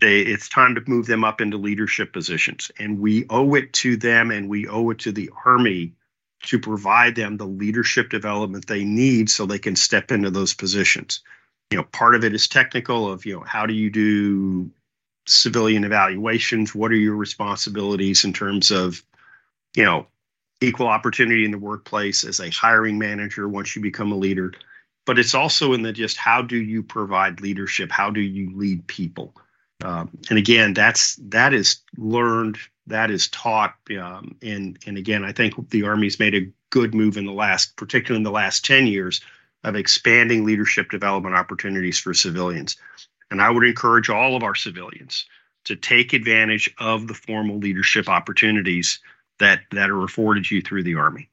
they, 0.00 0.20
it's 0.20 0.48
time 0.48 0.74
to 0.74 0.82
move 0.86 1.06
them 1.06 1.24
up 1.24 1.40
into 1.40 1.56
leadership 1.56 2.12
positions. 2.12 2.70
And 2.78 2.98
we 2.98 3.26
owe 3.30 3.54
it 3.54 3.72
to 3.74 3.96
them 3.96 4.30
and 4.30 4.48
we 4.48 4.66
owe 4.68 4.90
it 4.90 4.98
to 5.00 5.12
the 5.12 5.30
Army 5.44 5.92
to 6.44 6.58
provide 6.58 7.14
them 7.14 7.36
the 7.36 7.46
leadership 7.46 8.10
development 8.10 8.66
they 8.66 8.84
need 8.84 9.30
so 9.30 9.46
they 9.46 9.58
can 9.58 9.76
step 9.76 10.10
into 10.10 10.30
those 10.30 10.54
positions. 10.54 11.20
You 11.70 11.78
know, 11.78 11.84
part 11.84 12.14
of 12.14 12.24
it 12.24 12.34
is 12.34 12.46
technical 12.46 13.10
of, 13.10 13.24
you 13.24 13.34
know, 13.34 13.44
how 13.44 13.66
do 13.66 13.74
you 13.74 13.90
do 13.90 14.70
civilian 15.26 15.84
evaluations? 15.84 16.74
What 16.74 16.90
are 16.90 16.96
your 16.96 17.16
responsibilities 17.16 18.24
in 18.24 18.32
terms 18.32 18.70
of, 18.70 19.02
you 19.74 19.84
know, 19.84 20.06
equal 20.60 20.86
opportunity 20.86 21.44
in 21.44 21.50
the 21.50 21.58
workplace 21.58 22.24
as 22.24 22.40
a 22.40 22.50
hiring 22.50 22.98
manager 22.98 23.48
once 23.48 23.74
you 23.74 23.82
become 23.82 24.12
a 24.12 24.16
leader? 24.16 24.52
But 25.06 25.18
it's 25.18 25.34
also 25.34 25.72
in 25.72 25.82
the 25.82 25.92
just 25.92 26.16
how 26.16 26.42
do 26.42 26.56
you 26.56 26.82
provide 26.82 27.40
leadership? 27.40 27.90
How 27.90 28.10
do 28.10 28.20
you 28.20 28.56
lead 28.56 28.86
people? 28.86 29.34
Um, 29.82 30.10
and 30.30 30.38
again, 30.38 30.72
that's 30.74 31.16
that 31.16 31.52
is 31.52 31.78
learned 31.96 32.58
that 32.86 33.10
is 33.10 33.28
taught. 33.28 33.74
Um, 33.98 34.36
and 34.42 34.78
and 34.86 34.98
again, 34.98 35.24
I 35.24 35.32
think 35.32 35.70
the 35.70 35.84
Army's 35.84 36.18
made 36.18 36.34
a 36.34 36.50
good 36.70 36.94
move 36.94 37.16
in 37.16 37.26
the 37.26 37.32
last, 37.32 37.76
particularly 37.76 38.18
in 38.18 38.24
the 38.24 38.30
last 38.30 38.64
ten 38.64 38.86
years, 38.86 39.20
of 39.62 39.76
expanding 39.76 40.44
leadership 40.44 40.90
development 40.90 41.34
opportunities 41.34 41.98
for 41.98 42.14
civilians. 42.14 42.76
And 43.30 43.40
I 43.40 43.50
would 43.50 43.64
encourage 43.64 44.10
all 44.10 44.36
of 44.36 44.42
our 44.42 44.54
civilians 44.54 45.24
to 45.64 45.76
take 45.76 46.12
advantage 46.12 46.72
of 46.78 47.08
the 47.08 47.14
formal 47.14 47.58
leadership 47.58 48.08
opportunities 48.08 49.00
that 49.38 49.62
that 49.72 49.90
are 49.90 50.04
afforded 50.04 50.50
you 50.50 50.60
through 50.62 50.82
the 50.82 50.94
Army. 50.94 51.30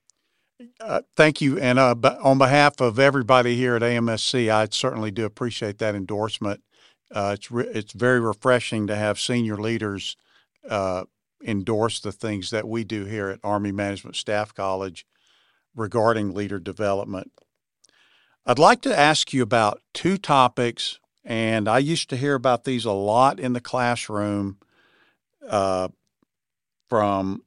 Uh, 0.79 1.01
thank 1.15 1.41
you, 1.41 1.59
and 1.59 1.79
uh, 1.79 1.95
on 2.23 2.37
behalf 2.37 2.79
of 2.81 2.99
everybody 2.99 3.55
here 3.55 3.75
at 3.75 3.81
AMSC, 3.81 4.49
I 4.51 4.67
certainly 4.71 5.09
do 5.11 5.25
appreciate 5.25 5.79
that 5.79 5.95
endorsement. 5.95 6.61
Uh, 7.13 7.35
it's 7.35 7.51
re- 7.51 7.67
it's 7.73 7.93
very 7.93 8.19
refreshing 8.19 8.87
to 8.87 8.95
have 8.95 9.19
senior 9.19 9.57
leaders 9.57 10.15
uh, 10.69 11.03
endorse 11.45 11.99
the 11.99 12.11
things 12.11 12.49
that 12.49 12.67
we 12.67 12.83
do 12.83 13.05
here 13.05 13.29
at 13.29 13.39
Army 13.43 13.71
Management 13.71 14.15
Staff 14.15 14.53
College 14.53 15.05
regarding 15.75 16.33
leader 16.33 16.59
development. 16.59 17.31
I'd 18.45 18.59
like 18.59 18.81
to 18.81 18.97
ask 18.97 19.33
you 19.33 19.43
about 19.43 19.81
two 19.93 20.17
topics, 20.17 20.99
and 21.23 21.67
I 21.67 21.77
used 21.77 22.09
to 22.09 22.17
hear 22.17 22.35
about 22.35 22.63
these 22.63 22.85
a 22.85 22.91
lot 22.91 23.39
in 23.39 23.53
the 23.53 23.61
classroom 23.61 24.57
uh, 25.47 25.89
from 26.89 27.43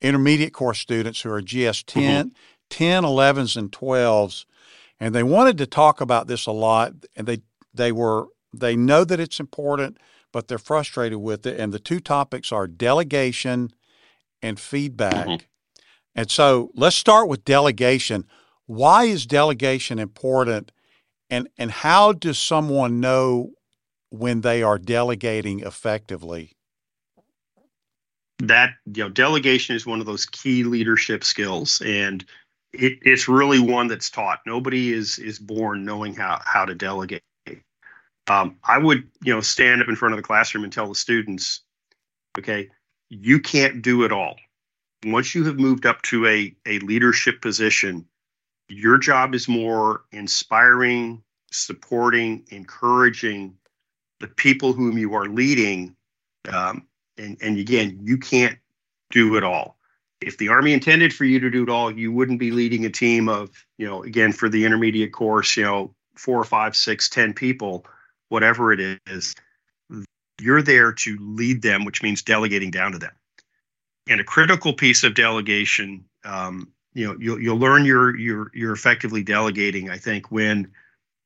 intermediate 0.00 0.52
course 0.52 0.78
students 0.78 1.22
who 1.22 1.30
are 1.30 1.40
GS 1.40 1.82
10, 1.82 2.26
mm-hmm. 2.26 2.28
10, 2.70 3.02
11s, 3.04 3.56
and 3.56 3.72
12s. 3.72 4.44
And 5.00 5.14
they 5.14 5.22
wanted 5.22 5.58
to 5.58 5.66
talk 5.66 6.00
about 6.00 6.26
this 6.26 6.46
a 6.46 6.52
lot, 6.52 6.92
and 7.16 7.26
they 7.26 7.42
they 7.72 7.92
were 7.92 8.26
they 8.52 8.76
know 8.76 9.04
that 9.04 9.20
it's 9.20 9.40
important, 9.40 9.98
but 10.32 10.48
they're 10.48 10.58
frustrated 10.58 11.18
with 11.18 11.46
it. 11.46 11.58
And 11.58 11.72
the 11.72 11.78
two 11.78 12.00
topics 12.00 12.52
are 12.52 12.66
delegation 12.66 13.70
and 14.42 14.58
feedback. 14.58 15.26
Mm-hmm. 15.26 15.46
And 16.14 16.30
so 16.30 16.70
let's 16.74 16.96
start 16.96 17.28
with 17.28 17.44
delegation. 17.44 18.26
Why 18.66 19.04
is 19.04 19.26
delegation 19.26 19.98
important? 19.98 20.72
And, 21.30 21.48
and 21.58 21.70
how 21.70 22.12
does 22.12 22.38
someone 22.38 23.00
know 23.00 23.52
when 24.10 24.40
they 24.40 24.62
are 24.62 24.78
delegating 24.78 25.60
effectively? 25.60 26.56
that 28.40 28.74
you 28.94 29.02
know 29.02 29.08
delegation 29.08 29.74
is 29.74 29.86
one 29.86 30.00
of 30.00 30.06
those 30.06 30.26
key 30.26 30.62
leadership 30.64 31.24
skills 31.24 31.82
and 31.84 32.24
it, 32.72 32.98
it's 33.02 33.28
really 33.28 33.58
one 33.58 33.88
that's 33.88 34.10
taught 34.10 34.40
nobody 34.46 34.92
is 34.92 35.18
is 35.18 35.38
born 35.38 35.84
knowing 35.84 36.14
how 36.14 36.40
how 36.44 36.64
to 36.64 36.74
delegate 36.74 37.22
um, 38.28 38.56
i 38.64 38.78
would 38.78 39.08
you 39.22 39.32
know 39.32 39.40
stand 39.40 39.82
up 39.82 39.88
in 39.88 39.96
front 39.96 40.12
of 40.12 40.16
the 40.16 40.22
classroom 40.22 40.64
and 40.64 40.72
tell 40.72 40.88
the 40.88 40.94
students 40.94 41.60
okay 42.38 42.68
you 43.08 43.40
can't 43.40 43.82
do 43.82 44.04
it 44.04 44.12
all 44.12 44.36
once 45.06 45.34
you 45.34 45.44
have 45.44 45.58
moved 45.58 45.86
up 45.86 46.02
to 46.02 46.26
a 46.26 46.54
a 46.66 46.78
leadership 46.80 47.40
position 47.40 48.06
your 48.68 48.98
job 48.98 49.34
is 49.34 49.48
more 49.48 50.02
inspiring 50.12 51.22
supporting 51.50 52.44
encouraging 52.50 53.54
the 54.20 54.28
people 54.28 54.72
whom 54.72 54.98
you 54.98 55.14
are 55.14 55.26
leading 55.26 55.94
um, 56.52 56.86
and, 57.18 57.36
and 57.40 57.58
again, 57.58 57.98
you 58.02 58.16
can't 58.16 58.58
do 59.10 59.36
it 59.36 59.44
all. 59.44 59.76
If 60.20 60.38
the 60.38 60.48
Army 60.48 60.72
intended 60.72 61.14
for 61.14 61.24
you 61.24 61.38
to 61.40 61.50
do 61.50 61.62
it 61.62 61.68
all, 61.68 61.90
you 61.90 62.12
wouldn't 62.12 62.40
be 62.40 62.50
leading 62.50 62.84
a 62.84 62.90
team 62.90 63.28
of, 63.28 63.50
you 63.76 63.86
know, 63.86 64.02
again, 64.02 64.32
for 64.32 64.48
the 64.48 64.64
intermediate 64.64 65.12
course, 65.12 65.56
you 65.56 65.64
know, 65.64 65.94
four 66.16 66.40
or 66.40 66.44
five, 66.44 66.74
six, 66.74 67.08
ten 67.08 67.32
people, 67.32 67.86
whatever 68.28 68.72
it 68.72 69.00
is. 69.06 69.34
You're 70.40 70.62
there 70.62 70.92
to 70.92 71.18
lead 71.20 71.62
them, 71.62 71.84
which 71.84 72.02
means 72.02 72.22
delegating 72.22 72.70
down 72.70 72.92
to 72.92 72.98
them. 72.98 73.12
And 74.08 74.20
a 74.20 74.24
critical 74.24 74.72
piece 74.72 75.04
of 75.04 75.14
delegation, 75.14 76.04
um, 76.24 76.68
you 76.94 77.06
know, 77.06 77.16
you'll, 77.18 77.40
you'll 77.40 77.58
learn 77.58 77.84
you're, 77.84 78.16
you're, 78.16 78.50
you're 78.54 78.72
effectively 78.72 79.22
delegating, 79.22 79.90
I 79.90 79.98
think, 79.98 80.30
when 80.30 80.70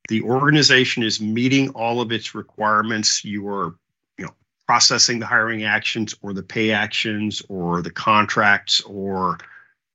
the 0.09 0.23
organization 0.23 1.03
is 1.03 1.21
meeting 1.21 1.69
all 1.71 2.01
of 2.01 2.11
its 2.11 2.35
requirements, 2.35 3.25
you 3.25 3.49
are 3.49 3.75
you 4.19 4.25
know, 4.25 4.35
processing 4.67 5.19
the 5.19 5.27
hiring 5.27 5.65
actions 5.65 6.15
or 6.23 6.33
the 6.33 6.43
pay 6.43 6.73
actions 6.73 7.43
or 7.49 7.83
the 7.83 7.91
contracts 7.91 8.81
or 8.83 9.39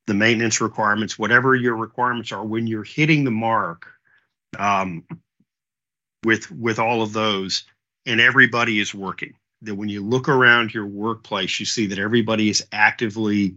the 0.05 0.13
maintenance 0.13 0.61
requirements, 0.61 1.19
whatever 1.19 1.55
your 1.55 1.75
requirements 1.75 2.31
are, 2.31 2.45
when 2.45 2.65
you're 2.65 2.83
hitting 2.83 3.25
the 3.25 3.31
mark 3.31 3.87
um, 4.57 5.03
with 6.23 6.51
with 6.51 6.79
all 6.79 7.01
of 7.01 7.13
those, 7.13 7.63
and 8.05 8.19
everybody 8.19 8.79
is 8.79 8.93
working. 8.93 9.33
That 9.63 9.75
when 9.75 9.89
you 9.89 10.03
look 10.03 10.29
around 10.29 10.73
your 10.73 10.85
workplace, 10.85 11.59
you 11.59 11.65
see 11.65 11.87
that 11.87 11.99
everybody 11.99 12.49
is 12.49 12.65
actively 12.71 13.55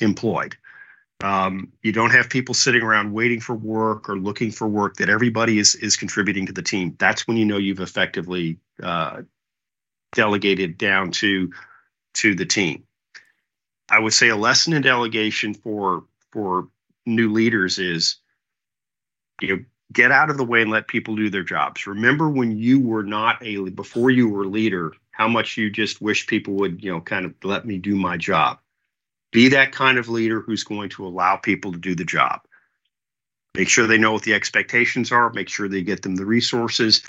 employed. 0.00 0.56
Um, 1.22 1.72
you 1.82 1.92
don't 1.92 2.12
have 2.12 2.30
people 2.30 2.54
sitting 2.54 2.82
around 2.82 3.12
waiting 3.12 3.40
for 3.40 3.54
work 3.54 4.08
or 4.08 4.16
looking 4.16 4.50
for 4.50 4.66
work. 4.66 4.96
That 4.96 5.08
everybody 5.08 5.58
is 5.58 5.74
is 5.76 5.96
contributing 5.96 6.46
to 6.46 6.52
the 6.52 6.62
team. 6.62 6.96
That's 6.98 7.26
when 7.26 7.36
you 7.36 7.44
know 7.44 7.58
you've 7.58 7.80
effectively 7.80 8.58
uh, 8.82 9.22
delegated 10.12 10.78
down 10.78 11.10
to 11.12 11.52
to 12.14 12.34
the 12.34 12.46
team. 12.46 12.84
I 13.90 13.98
would 13.98 14.12
say 14.12 14.28
a 14.28 14.36
lesson 14.36 14.72
in 14.72 14.82
delegation 14.82 15.54
for 15.54 16.04
for 16.32 16.68
new 17.06 17.32
leaders 17.32 17.78
is 17.78 18.16
you 19.40 19.48
know 19.48 19.64
get 19.92 20.12
out 20.12 20.30
of 20.30 20.36
the 20.36 20.44
way 20.44 20.62
and 20.62 20.70
let 20.70 20.88
people 20.88 21.16
do 21.16 21.30
their 21.30 21.42
jobs. 21.42 21.86
Remember 21.86 22.28
when 22.28 22.56
you 22.56 22.80
were 22.80 23.02
not 23.02 23.42
a 23.42 23.70
before 23.70 24.10
you 24.10 24.28
were 24.28 24.46
leader, 24.46 24.92
how 25.10 25.28
much 25.28 25.56
you 25.56 25.70
just 25.70 26.00
wish 26.00 26.26
people 26.26 26.54
would, 26.54 26.82
you 26.82 26.90
know, 26.90 27.00
kind 27.00 27.26
of 27.26 27.34
let 27.42 27.66
me 27.66 27.78
do 27.78 27.96
my 27.96 28.16
job. 28.16 28.58
Be 29.32 29.48
that 29.48 29.72
kind 29.72 29.98
of 29.98 30.08
leader 30.08 30.40
who's 30.40 30.64
going 30.64 30.90
to 30.90 31.06
allow 31.06 31.36
people 31.36 31.72
to 31.72 31.78
do 31.78 31.94
the 31.94 32.04
job. 32.04 32.40
Make 33.54 33.68
sure 33.68 33.86
they 33.86 33.98
know 33.98 34.12
what 34.12 34.22
the 34.22 34.34
expectations 34.34 35.10
are, 35.10 35.32
make 35.32 35.48
sure 35.48 35.68
they 35.68 35.82
get 35.82 36.02
them 36.02 36.16
the 36.16 36.24
resources, 36.24 37.02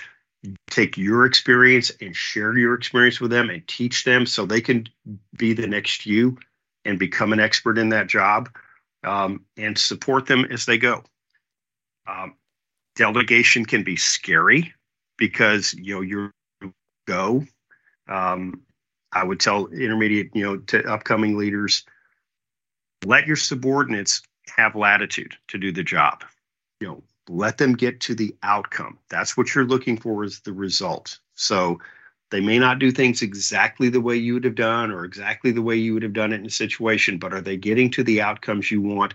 take 0.70 0.98
your 0.98 1.26
experience 1.26 1.92
and 2.02 2.16
share 2.16 2.58
your 2.58 2.74
experience 2.74 3.22
with 3.22 3.32
them 3.32 3.50
and 3.50 3.68
teach 3.68 4.04
them 4.04 4.26
so 4.26 4.46
they 4.46 4.62
can 4.62 4.88
be 5.38 5.54
the 5.54 5.68
next 5.68 6.06
you 6.06 6.38
and 6.84 6.98
become 6.98 7.32
an 7.32 7.40
expert 7.40 7.78
in 7.78 7.90
that 7.90 8.08
job 8.08 8.50
um, 9.04 9.46
and 9.56 9.78
support 9.78 10.26
them 10.26 10.46
as 10.46 10.66
they 10.66 10.80
go. 10.80 11.04
Um, 12.08 12.34
delegation 12.96 13.66
can 13.66 13.84
be 13.84 13.96
scary 13.96 14.74
because 15.18 15.74
you 15.74 15.96
know 15.96 16.02
you 16.02 16.32
go. 17.08 17.46
Um, 18.08 18.62
I 19.14 19.24
would 19.24 19.40
tell 19.40 19.68
intermediate, 19.68 20.32
you 20.34 20.44
know, 20.44 20.58
to 20.58 20.84
upcoming 20.86 21.38
leaders, 21.38 21.84
let 23.06 23.28
your 23.28 23.36
subordinates 23.36 24.22
have 24.56 24.76
latitude 24.76 25.36
to 25.50 25.58
do 25.58 25.72
the 25.72 25.84
job. 25.84 26.24
You 26.80 26.88
know, 26.88 27.04
let 27.30 27.58
them 27.58 27.74
get 27.74 28.00
to 28.02 28.16
the 28.16 28.36
outcome. 28.44 28.98
That's 29.10 29.36
what 29.36 29.54
you're 29.54 29.66
looking 29.66 29.98
for 29.98 30.24
is 30.24 30.42
the 30.42 30.54
result. 30.54 31.20
So 31.36 31.80
they 32.32 32.42
may 32.42 32.58
not 32.58 32.80
do 32.80 32.92
things 32.92 33.22
exactly 33.22 33.90
the 33.90 34.02
way 34.02 34.16
you 34.16 34.34
would 34.34 34.46
have 34.46 34.56
done 34.56 34.92
or 34.92 35.04
exactly 35.04 35.52
the 35.52 35.62
way 35.62 35.76
you 35.76 35.94
would 35.94 36.04
have 36.04 36.14
done 36.14 36.32
it 36.32 36.40
in 36.40 36.46
a 36.46 36.52
situation, 36.52 37.18
but 37.18 37.34
are 37.34 37.42
they 37.42 37.58
getting 37.58 37.92
to 37.92 38.04
the 38.04 38.22
outcomes 38.22 38.72
you 38.72 38.82
want? 38.82 39.14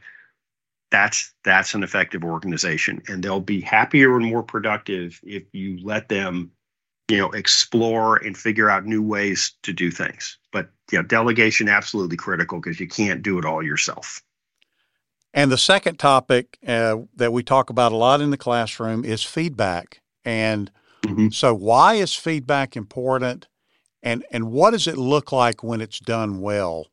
That's 0.91 1.35
that's 1.45 1.75
an 1.75 1.83
effective 1.83 2.23
organization 2.23 3.03
and 3.09 3.23
they'll 3.23 3.41
be 3.41 3.61
happier 3.61 4.17
and 4.17 4.27
more 4.27 4.43
productive 4.43 5.21
if 5.25 5.43
you 5.53 5.79
let 5.83 6.09
them 6.09 6.51
you 7.09 7.19
know 7.19 7.31
explore 7.31 8.17
and 8.17 8.37
figure 8.37 8.71
out 8.71 8.87
new 8.87 9.03
ways 9.03 9.53
to 9.63 9.73
do 9.73 9.91
things. 9.91 10.39
But 10.53 10.71
you 10.93 10.99
know 10.99 11.05
delegation 11.05 11.69
absolutely 11.69 12.17
critical 12.17 12.61
because 12.61 12.79
you 12.79 12.89
can't 12.89 13.23
do 13.23 13.39
it 13.39 13.45
all 13.45 13.63
yourself. 13.63 14.23
And 15.37 15.53
the 15.53 15.59
second 15.59 15.99
topic 15.99 16.59
uh, 16.67 16.97
that 17.15 17.31
we 17.31 17.43
talk 17.43 17.69
about 17.69 17.93
a 17.93 17.97
lot 17.97 18.23
in 18.23 18.31
the 18.31 18.39
classroom 18.39 19.05
is 19.05 19.23
feedback. 19.23 20.01
And 20.25 20.71
mm-hmm. 21.03 21.29
so, 21.29 21.55
why 21.55 21.95
is 21.95 22.15
feedback 22.15 22.75
important? 22.75 23.47
And, 24.03 24.25
and 24.31 24.51
what 24.51 24.71
does 24.71 24.87
it 24.87 24.97
look 24.97 25.33
like 25.33 25.63
when 25.63 25.83
it's 25.83 25.99
done 25.99 26.41
well? 26.41 26.87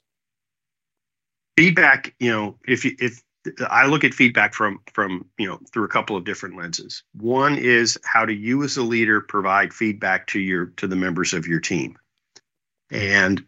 Feedback, 1.55 2.13
you 2.19 2.31
know, 2.31 2.57
if 2.67 2.83
you, 2.83 2.95
if 2.99 3.23
I 3.69 3.87
look 3.87 4.03
at 4.03 4.13
feedback 4.13 4.53
from 4.53 4.79
from 4.93 5.25
you 5.37 5.47
know 5.47 5.59
through 5.71 5.85
a 5.85 5.89
couple 5.89 6.15
of 6.15 6.23
different 6.23 6.57
lenses. 6.57 7.03
One 7.13 7.57
is 7.57 7.99
how 8.03 8.25
do 8.25 8.33
you 8.33 8.63
as 8.63 8.77
a 8.77 8.83
leader 8.83 9.21
provide 9.21 9.73
feedback 9.73 10.27
to 10.27 10.39
your 10.39 10.67
to 10.77 10.87
the 10.87 10.95
members 10.95 11.33
of 11.33 11.47
your 11.47 11.59
team, 11.59 11.97
and 12.89 13.43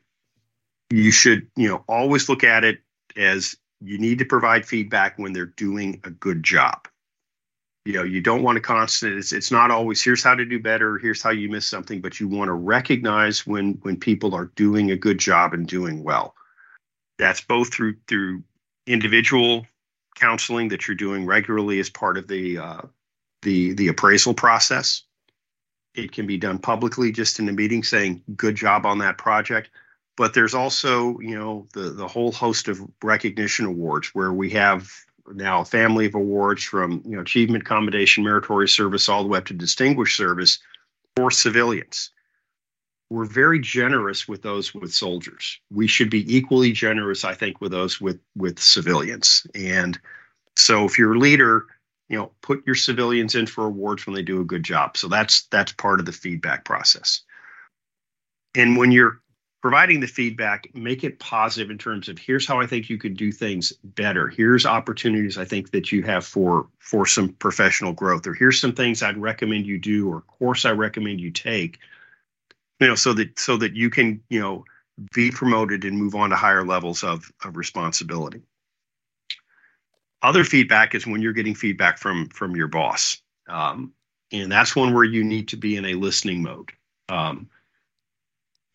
you 0.90 1.12
should 1.12 1.48
you 1.56 1.70
know 1.70 1.84
always 1.88 2.28
look 2.28 2.44
at 2.44 2.64
it 2.64 2.80
as 3.16 3.56
you 3.82 3.98
need 3.98 4.20
to 4.20 4.26
provide 4.26 4.66
feedback 4.66 5.18
when 5.18 5.34
they're 5.34 5.46
doing 5.46 6.02
a 6.04 6.10
good 6.10 6.44
job. 6.44 6.88
You 7.86 7.94
know, 7.94 8.04
you 8.04 8.20
don't 8.20 8.42
want 8.42 8.58
to 8.58 8.62
constant. 8.62 9.18
It's 9.18 9.32
it's 9.32 9.52
not 9.52 9.72
always 9.72 10.04
here's 10.04 10.24
how 10.24 10.36
to 10.36 10.46
do 10.46 10.60
better. 10.60 10.98
Here's 10.98 11.22
how 11.22 11.30
you 11.30 11.50
miss 11.50 11.68
something, 11.68 12.02
but 12.02 12.20
you 12.20 12.28
want 12.28 12.50
to 12.50 12.54
recognize 12.54 13.48
when 13.48 13.74
when 13.84 13.98
people 13.98 14.36
are 14.36 14.52
doing 14.56 14.92
a 14.92 14.98
good 14.98 15.20
job 15.20 15.54
and 15.54 15.68
doing 15.68 16.04
well. 16.04 16.36
That's 17.18 17.42
both 17.42 17.74
through 17.74 17.96
through 18.08 18.44
individual 18.88 19.66
counseling 20.16 20.70
that 20.70 20.88
you're 20.88 20.96
doing 20.96 21.26
regularly 21.26 21.80
as 21.80 21.90
part 21.90 22.18
of 22.18 22.28
the 22.28 22.58
uh, 22.58 22.82
the 23.42 23.74
the 23.74 23.90
appraisal 23.90 24.34
process. 24.34 25.04
It 25.94 26.12
can 26.12 26.28
be 26.28 26.38
done 26.38 26.60
publicly, 26.60 27.12
just 27.12 27.40
in 27.40 27.48
a 27.48 27.54
meeting, 27.54 27.84
saying 27.84 28.24
"good 28.36 28.56
job 28.56 28.86
on 28.86 28.98
that 29.00 29.18
project." 29.18 29.70
but 30.18 30.34
there's 30.34 30.54
also 30.54 31.20
you 31.20 31.38
know 31.38 31.68
the 31.74 31.90
the 31.92 32.08
whole 32.08 32.32
host 32.32 32.68
of 32.68 32.82
recognition 33.04 33.66
awards 33.66 34.10
where 34.14 34.34
we 34.34 34.50
have 34.50 34.90
now 35.34 35.62
a 35.62 35.66
family 35.66 36.06
of 36.06 36.16
awards 36.16 36.64
from 36.64 37.02
you 37.06 37.16
know 37.16 37.22
achievement 37.22 37.66
commendation 37.66 38.24
meritorious 38.24 38.74
service 38.74 39.10
all 39.10 39.24
the 39.24 39.30
way 39.30 39.38
up 39.38 39.46
to 39.46 39.54
distinguished 39.54 40.18
service 40.18 40.60
for 41.16 41.32
civilians 41.32 42.12
we're 43.10 43.26
very 43.26 43.60
generous 43.60 44.28
with 44.28 44.42
those 44.42 44.74
with 44.74 44.94
soldiers 44.94 45.60
we 45.72 45.88
should 45.88 46.10
be 46.10 46.36
equally 46.36 46.72
generous 46.72 47.24
i 47.24 47.34
think 47.34 47.62
with 47.62 47.72
those 47.72 48.02
with 48.02 48.20
with 48.36 48.60
civilians 48.60 49.46
and 49.56 50.00
so 50.56 50.86
if 50.86 50.98
you're 50.98 51.16
a 51.16 51.20
leader 51.20 51.66
you 52.10 52.18
know 52.18 52.32
put 52.42 52.66
your 52.66 52.76
civilians 52.76 53.36
in 53.36 53.46
for 53.46 53.66
awards 53.66 54.06
when 54.06 54.16
they 54.16 54.22
do 54.22 54.42
a 54.42 54.46
good 54.46 54.64
job 54.64 54.98
so 54.98 55.08
that's 55.08 55.44
that's 55.48 55.72
part 55.74 56.00
of 56.00 56.06
the 56.06 56.12
feedback 56.12 56.66
process 56.66 57.22
and 58.56 58.78
when 58.78 58.92
you're 58.92 59.20
providing 59.66 60.00
the 60.00 60.06
feedback, 60.06 60.68
make 60.76 61.04
it 61.04 61.18
positive 61.18 61.72
in 61.72 61.78
terms 61.80 62.08
of 62.08 62.20
here's 62.20 62.46
how 62.46 62.62
I 62.62 62.68
think 62.68 62.88
you 62.88 63.00
could 63.00 63.18
do 63.18 63.32
things 63.32 63.74
better. 63.84 64.28
Here's 64.28 64.64
opportunities 64.64 65.40
I 65.40 65.46
think 65.46 65.72
that 65.72 65.92
you 65.92 66.04
have 66.04 66.24
for 66.24 66.68
for 66.78 67.08
some 67.08 67.30
professional 67.30 67.92
growth, 67.92 68.28
or 68.28 68.36
here's 68.36 68.62
some 68.62 68.74
things 68.74 69.02
I'd 69.02 69.18
recommend 69.18 69.66
you 69.66 69.80
do, 69.80 70.08
or 70.08 70.22
course 70.22 70.66
I 70.66 70.72
recommend 70.72 71.20
you 71.20 71.32
take. 71.32 71.80
You 72.80 72.88
know, 72.88 72.96
so 72.96 73.14
that 73.14 73.40
so 73.40 73.58
that 73.58 73.74
you 73.74 73.90
can 73.90 74.22
you 74.30 74.40
know 74.40 74.66
be 75.14 75.32
promoted 75.32 75.86
and 75.86 75.98
move 75.98 76.16
on 76.16 76.30
to 76.30 76.36
higher 76.36 76.66
levels 76.66 77.04
of 77.04 77.32
of 77.44 77.58
responsibility. 77.58 78.42
Other 80.22 80.44
feedback 80.44 80.96
is 80.96 81.06
when 81.06 81.22
you're 81.22 81.34
getting 81.34 81.56
feedback 81.56 81.98
from 81.98 82.30
from 82.30 82.56
your 82.56 82.68
boss, 82.68 83.18
um, 83.48 83.94
and 84.32 84.52
that's 84.52 84.76
one 84.76 84.94
where 84.94 85.04
you 85.04 85.24
need 85.24 85.48
to 85.50 85.58
be 85.58 85.76
in 85.78 85.86
a 85.86 85.94
listening 85.94 86.42
mode. 86.42 86.72
Um, 87.10 87.50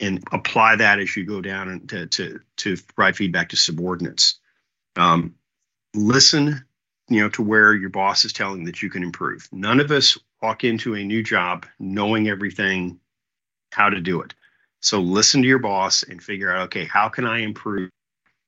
and 0.00 0.22
apply 0.32 0.76
that 0.76 0.98
as 0.98 1.16
you 1.16 1.24
go 1.24 1.40
down 1.40 1.68
and 1.68 1.88
to 1.88 2.06
to 2.06 2.40
to 2.56 2.76
provide 2.94 3.16
feedback 3.16 3.48
to 3.50 3.56
subordinates. 3.56 4.38
Um, 4.96 5.34
listen, 5.94 6.64
you 7.08 7.20
know, 7.20 7.28
to 7.30 7.42
where 7.42 7.74
your 7.74 7.90
boss 7.90 8.24
is 8.24 8.32
telling 8.32 8.64
that 8.64 8.82
you 8.82 8.90
can 8.90 9.02
improve. 9.02 9.48
None 9.52 9.80
of 9.80 9.90
us 9.90 10.16
walk 10.40 10.64
into 10.64 10.94
a 10.94 11.04
new 11.04 11.22
job 11.22 11.66
knowing 11.78 12.28
everything, 12.28 12.99
how 13.72 13.88
to 13.88 14.00
do 14.00 14.20
it. 14.22 14.34
So 14.80 15.00
listen 15.00 15.42
to 15.42 15.48
your 15.48 15.58
boss 15.58 16.02
and 16.02 16.22
figure 16.22 16.50
out, 16.50 16.62
okay, 16.66 16.84
how 16.84 17.08
can 17.08 17.26
I 17.26 17.38
improve 17.38 17.90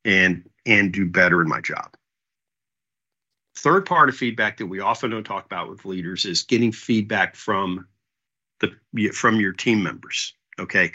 and 0.04 0.48
and 0.64 0.92
do 0.92 1.06
better 1.06 1.42
in 1.42 1.48
my 1.48 1.60
job? 1.60 1.94
Third 3.56 3.84
part 3.84 4.08
of 4.08 4.16
feedback 4.16 4.56
that 4.56 4.66
we 4.66 4.80
often 4.80 5.10
don't 5.10 5.24
talk 5.24 5.44
about 5.44 5.68
with 5.68 5.84
leaders 5.84 6.24
is 6.24 6.42
getting 6.42 6.72
feedback 6.72 7.36
from 7.36 7.86
the 8.60 9.08
from 9.12 9.40
your 9.40 9.52
team 9.52 9.82
members. 9.82 10.34
Okay. 10.58 10.92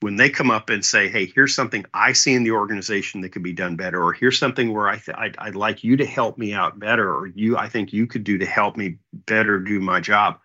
When 0.00 0.16
they 0.16 0.28
come 0.28 0.50
up 0.50 0.68
and 0.68 0.84
say, 0.84 1.08
"Hey, 1.08 1.24
here's 1.24 1.54
something 1.54 1.86
I 1.94 2.12
see 2.12 2.34
in 2.34 2.42
the 2.44 2.50
organization 2.50 3.22
that 3.22 3.30
could 3.30 3.42
be 3.42 3.54
done 3.54 3.76
better," 3.76 4.02
or 4.02 4.12
"Here's 4.12 4.38
something 4.38 4.70
where 4.70 4.86
I 4.86 4.98
th- 4.98 5.16
I'd, 5.16 5.36
I'd 5.38 5.54
like 5.54 5.82
you 5.82 5.96
to 5.96 6.04
help 6.04 6.36
me 6.36 6.52
out 6.52 6.78
better," 6.78 7.10
or 7.10 7.26
"You, 7.26 7.56
I 7.56 7.70
think 7.70 7.92
you 7.94 8.06
could 8.06 8.22
do 8.22 8.36
to 8.36 8.44
help 8.44 8.76
me 8.76 8.98
better 9.14 9.58
do 9.58 9.80
my 9.80 10.00
job," 10.00 10.40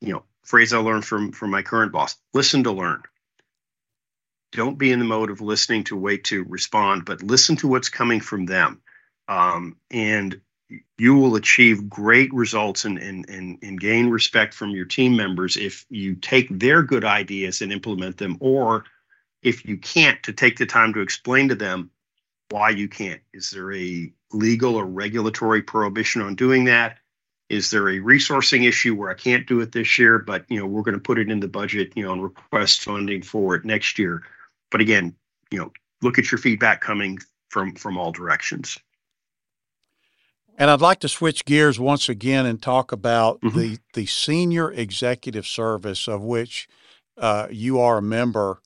you 0.00 0.14
know, 0.14 0.24
phrase 0.44 0.72
I 0.72 0.78
learned 0.78 1.04
from 1.04 1.32
from 1.32 1.50
my 1.50 1.62
current 1.62 1.92
boss: 1.92 2.16
listen 2.32 2.64
to 2.64 2.72
learn. 2.72 3.02
Don't 4.52 4.78
be 4.78 4.92
in 4.92 5.00
the 5.00 5.04
mode 5.04 5.30
of 5.30 5.40
listening 5.40 5.84
to 5.84 5.96
wait 5.96 6.24
to 6.24 6.44
respond, 6.44 7.04
but 7.04 7.22
listen 7.22 7.56
to 7.56 7.68
what's 7.68 7.88
coming 7.88 8.20
from 8.20 8.46
them. 8.46 8.80
Um, 9.26 9.76
and 9.90 10.40
you 10.96 11.16
will 11.16 11.34
achieve 11.36 11.88
great 11.88 12.32
results 12.32 12.84
and, 12.84 12.98
and, 12.98 13.28
and, 13.28 13.58
and 13.62 13.80
gain 13.80 14.08
respect 14.08 14.54
from 14.54 14.70
your 14.70 14.84
team 14.84 15.16
members 15.16 15.56
if 15.56 15.84
you 15.90 16.14
take 16.14 16.48
their 16.50 16.82
good 16.82 17.04
ideas 17.04 17.62
and 17.62 17.72
implement 17.72 18.16
them, 18.16 18.36
or 18.40 18.84
if 19.42 19.64
you 19.64 19.76
can't, 19.76 20.22
to 20.22 20.32
take 20.32 20.56
the 20.56 20.66
time 20.66 20.92
to 20.94 21.00
explain 21.00 21.48
to 21.48 21.54
them 21.54 21.90
why 22.50 22.70
you 22.70 22.88
can't. 22.88 23.20
Is 23.32 23.50
there 23.50 23.72
a 23.72 24.12
legal 24.32 24.76
or 24.76 24.84
regulatory 24.84 25.62
prohibition 25.62 26.22
on 26.22 26.34
doing 26.34 26.64
that? 26.64 26.98
Is 27.50 27.70
there 27.70 27.88
a 27.88 27.98
resourcing 27.98 28.66
issue 28.66 28.94
where 28.94 29.10
I 29.10 29.14
can't 29.14 29.46
do 29.46 29.60
it 29.60 29.72
this 29.72 29.98
year, 29.98 30.18
but 30.18 30.44
you 30.48 30.58
know 30.58 30.66
we're 30.66 30.82
going 30.82 30.96
to 30.96 31.00
put 31.00 31.18
it 31.18 31.30
in 31.30 31.40
the 31.40 31.48
budget, 31.48 31.92
you 31.94 32.04
know, 32.04 32.12
and 32.12 32.22
request 32.22 32.82
funding 32.82 33.22
for 33.22 33.54
it 33.54 33.64
next 33.64 33.98
year? 33.98 34.22
But 34.70 34.80
again, 34.80 35.14
you 35.50 35.58
know, 35.58 35.72
look 36.02 36.18
at 36.18 36.30
your 36.32 36.38
feedback 36.38 36.80
coming 36.80 37.18
from 37.50 37.74
from 37.74 37.98
all 37.98 38.12
directions. 38.12 38.78
And 40.56 40.70
I'd 40.70 40.80
like 40.80 41.00
to 41.00 41.08
switch 41.08 41.44
gears 41.44 41.80
once 41.80 42.08
again 42.08 42.46
and 42.46 42.62
talk 42.62 42.92
about 42.92 43.40
mm-hmm. 43.40 43.58
the 43.58 43.78
the 43.92 44.06
senior 44.06 44.72
executive 44.72 45.46
service 45.46 46.08
of 46.08 46.22
which 46.22 46.68
uh, 47.18 47.48
you 47.50 47.80
are 47.80 47.98
a 47.98 48.02
member. 48.02 48.60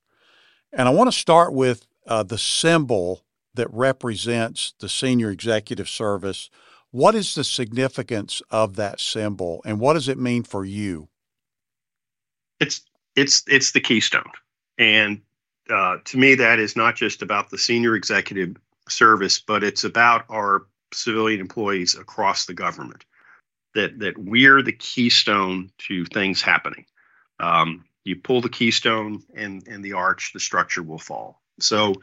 And 0.72 0.88
I 0.88 0.90
want 0.92 1.10
to 1.10 1.18
start 1.18 1.52
with 1.52 1.86
uh, 2.06 2.22
the 2.22 2.38
symbol 2.38 3.24
that 3.54 3.68
represents 3.72 4.74
the 4.80 4.88
senior 4.88 5.30
executive 5.30 5.88
service. 5.88 6.50
What 6.90 7.14
is 7.14 7.34
the 7.34 7.44
significance 7.44 8.40
of 8.50 8.76
that 8.76 9.00
symbol, 9.00 9.60
and 9.64 9.78
what 9.78 9.94
does 9.94 10.08
it 10.08 10.18
mean 10.18 10.42
for 10.42 10.64
you? 10.64 11.08
It's 12.60 12.80
it's 13.14 13.42
it's 13.46 13.72
the 13.72 13.80
keystone, 13.80 14.30
and 14.78 15.20
uh, 15.70 15.98
to 16.04 16.18
me, 16.18 16.34
that 16.36 16.58
is 16.58 16.76
not 16.76 16.96
just 16.96 17.22
about 17.22 17.50
the 17.50 17.58
senior 17.58 17.94
executive 17.94 18.56
service, 18.88 19.38
but 19.38 19.62
it's 19.62 19.84
about 19.84 20.24
our 20.30 20.66
civilian 20.92 21.40
employees 21.40 21.94
across 21.94 22.46
the 22.46 22.54
government. 22.54 23.04
That 23.74 23.98
that 23.98 24.16
we're 24.16 24.62
the 24.62 24.72
keystone 24.72 25.70
to 25.88 26.06
things 26.06 26.40
happening. 26.40 26.86
Um, 27.38 27.84
you 28.04 28.16
pull 28.16 28.40
the 28.40 28.48
keystone, 28.48 29.22
and 29.34 29.66
and 29.68 29.84
the 29.84 29.92
arch, 29.92 30.32
the 30.32 30.40
structure 30.40 30.82
will 30.82 30.98
fall. 30.98 31.42
So 31.60 31.94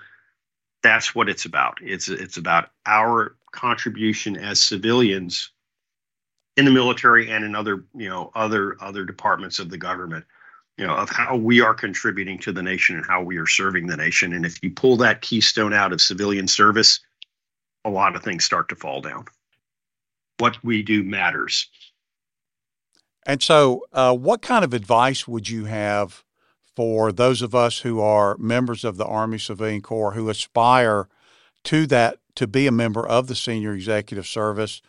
that's 0.83 1.15
what 1.15 1.29
it's 1.29 1.45
about. 1.45 1.79
It's 1.81 2.07
it's 2.07 2.37
about 2.37 2.69
our 2.85 3.35
contribution 3.55 4.37
as 4.37 4.61
civilians 4.61 5.51
in 6.57 6.65
the 6.65 6.71
military 6.71 7.31
and 7.31 7.43
in 7.43 7.55
other 7.55 7.85
you 7.95 8.09
know 8.09 8.31
other 8.35 8.77
other 8.81 9.03
departments 9.03 9.59
of 9.59 9.69
the 9.69 9.77
government 9.77 10.25
you 10.77 10.85
know 10.85 10.93
of 10.93 11.09
how 11.09 11.35
we 11.35 11.61
are 11.61 11.73
contributing 11.73 12.37
to 12.37 12.51
the 12.51 12.61
nation 12.61 12.95
and 12.95 13.05
how 13.05 13.21
we 13.21 13.37
are 13.37 13.47
serving 13.47 13.87
the 13.87 13.97
nation 13.97 14.33
and 14.33 14.45
if 14.45 14.61
you 14.61 14.69
pull 14.69 14.95
that 14.97 15.21
keystone 15.21 15.73
out 15.73 15.91
of 15.91 16.01
civilian 16.01 16.47
service 16.47 16.99
a 17.85 17.89
lot 17.89 18.15
of 18.15 18.23
things 18.23 18.43
start 18.43 18.67
to 18.69 18.75
fall 18.75 18.99
down. 18.99 19.25
What 20.39 20.61
we 20.63 20.83
do 20.83 21.03
matters. 21.03 21.69
And 23.25 23.41
so, 23.41 23.85
uh, 23.93 24.15
what 24.15 24.41
kind 24.41 24.65
of 24.65 24.73
advice 24.73 25.27
would 25.27 25.47
you 25.47 25.65
have 25.65 26.23
for 26.75 27.11
those 27.11 27.41
of 27.41 27.55
us 27.55 27.79
who 27.79 28.01
are 28.01 28.35
members 28.37 28.83
of 28.83 28.97
the 28.97 29.05
Army 29.05 29.37
Civilian 29.37 29.81
Corps 29.81 30.11
who 30.11 30.29
aspire 30.29 31.07
to 31.63 31.87
that 31.87 32.19
to 32.35 32.47
be 32.47 32.67
a 32.67 32.71
member 32.71 33.05
of 33.05 33.27
the 33.27 33.35
senior 33.35 33.73
executive 33.73 34.27
service? 34.27 34.81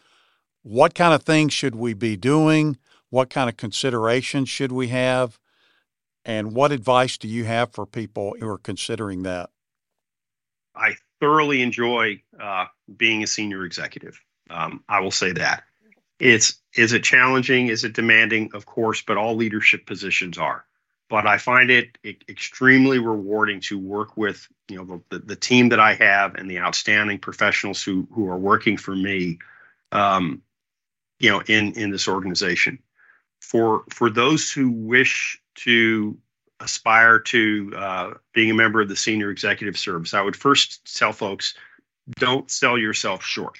What 0.63 0.95
kind 0.95 1.15
of 1.15 1.23
things 1.23 1.53
should 1.53 1.75
we 1.75 1.95
be 1.95 2.17
doing? 2.17 2.79
What 3.11 3.31
kind 3.31 3.49
of 3.49 3.57
considerations 3.57 4.49
should 4.49 4.73
we 4.73 4.89
have? 4.89 5.39
And 6.25 6.55
what 6.55 6.73
advice 6.73 7.17
do 7.17 7.29
you 7.29 7.45
have 7.45 7.73
for 7.73 7.87
people 7.87 8.35
who 8.41 8.49
are 8.49 8.59
considering 8.59 9.23
that? 9.23 9.51
I 10.75 10.97
thoroughly 11.21 11.63
enjoy 11.63 12.21
uh, 12.39 12.67
being 12.97 13.23
a 13.23 13.27
senior 13.27 13.65
executive. 13.65 14.21
Um, 14.51 14.83
I 14.89 15.01
will 15.01 15.13
say 15.13 15.33
that. 15.33 15.65
It's 16.19 16.61
is 16.75 16.93
it 16.93 17.05
challenging? 17.05 17.69
Is 17.69 17.85
it 17.85 17.93
demanding? 17.93 18.51
Of 18.55 18.67
course, 18.67 19.03
but 19.03 19.17
all 19.17 19.37
leadership 19.37 19.87
positions 19.87 20.39
are. 20.39 20.65
But 21.09 21.27
I 21.27 21.39
find 21.39 21.71
it, 21.71 21.99
extremely 22.29 22.99
rewarding 22.99 23.61
to 23.63 23.79
work 23.79 24.17
with 24.17 24.49
you 24.69 24.77
know 24.77 25.03
the, 25.11 25.21
the, 25.21 25.37
team 25.37 25.69
that 25.69 25.79
I 25.79 25.95
have 25.95 26.35
and 26.35 26.51
the 26.51 26.59
outstanding 26.59 27.19
professionals 27.19 27.83
who 27.83 28.09
who 28.13 28.29
are 28.29 28.39
working 28.39 28.77
for 28.77 28.95
me, 28.95 29.39
um, 29.93 30.43
you 31.21 31.31
know, 31.31 31.43
in 31.47 31.73
in 31.75 31.91
this 31.91 32.09
organization. 32.09 32.81
For 33.41 33.85
for 33.91 34.11
those 34.11 34.51
who 34.51 34.71
wish 34.71 35.41
to 35.57 36.19
aspire 36.59 37.21
to 37.21 37.73
uh, 37.77 38.11
being 38.33 38.51
a 38.51 38.55
member 38.55 38.81
of 38.81 38.89
the 38.89 38.97
senior 38.97 39.31
executive 39.31 39.79
service, 39.79 40.15
I 40.15 40.23
would 40.23 40.37
first 40.37 40.97
tell 40.97 41.13
folks 41.13 41.55
don't 42.15 42.51
sell 42.51 42.79
yourself 42.79 43.23
short. 43.25 43.59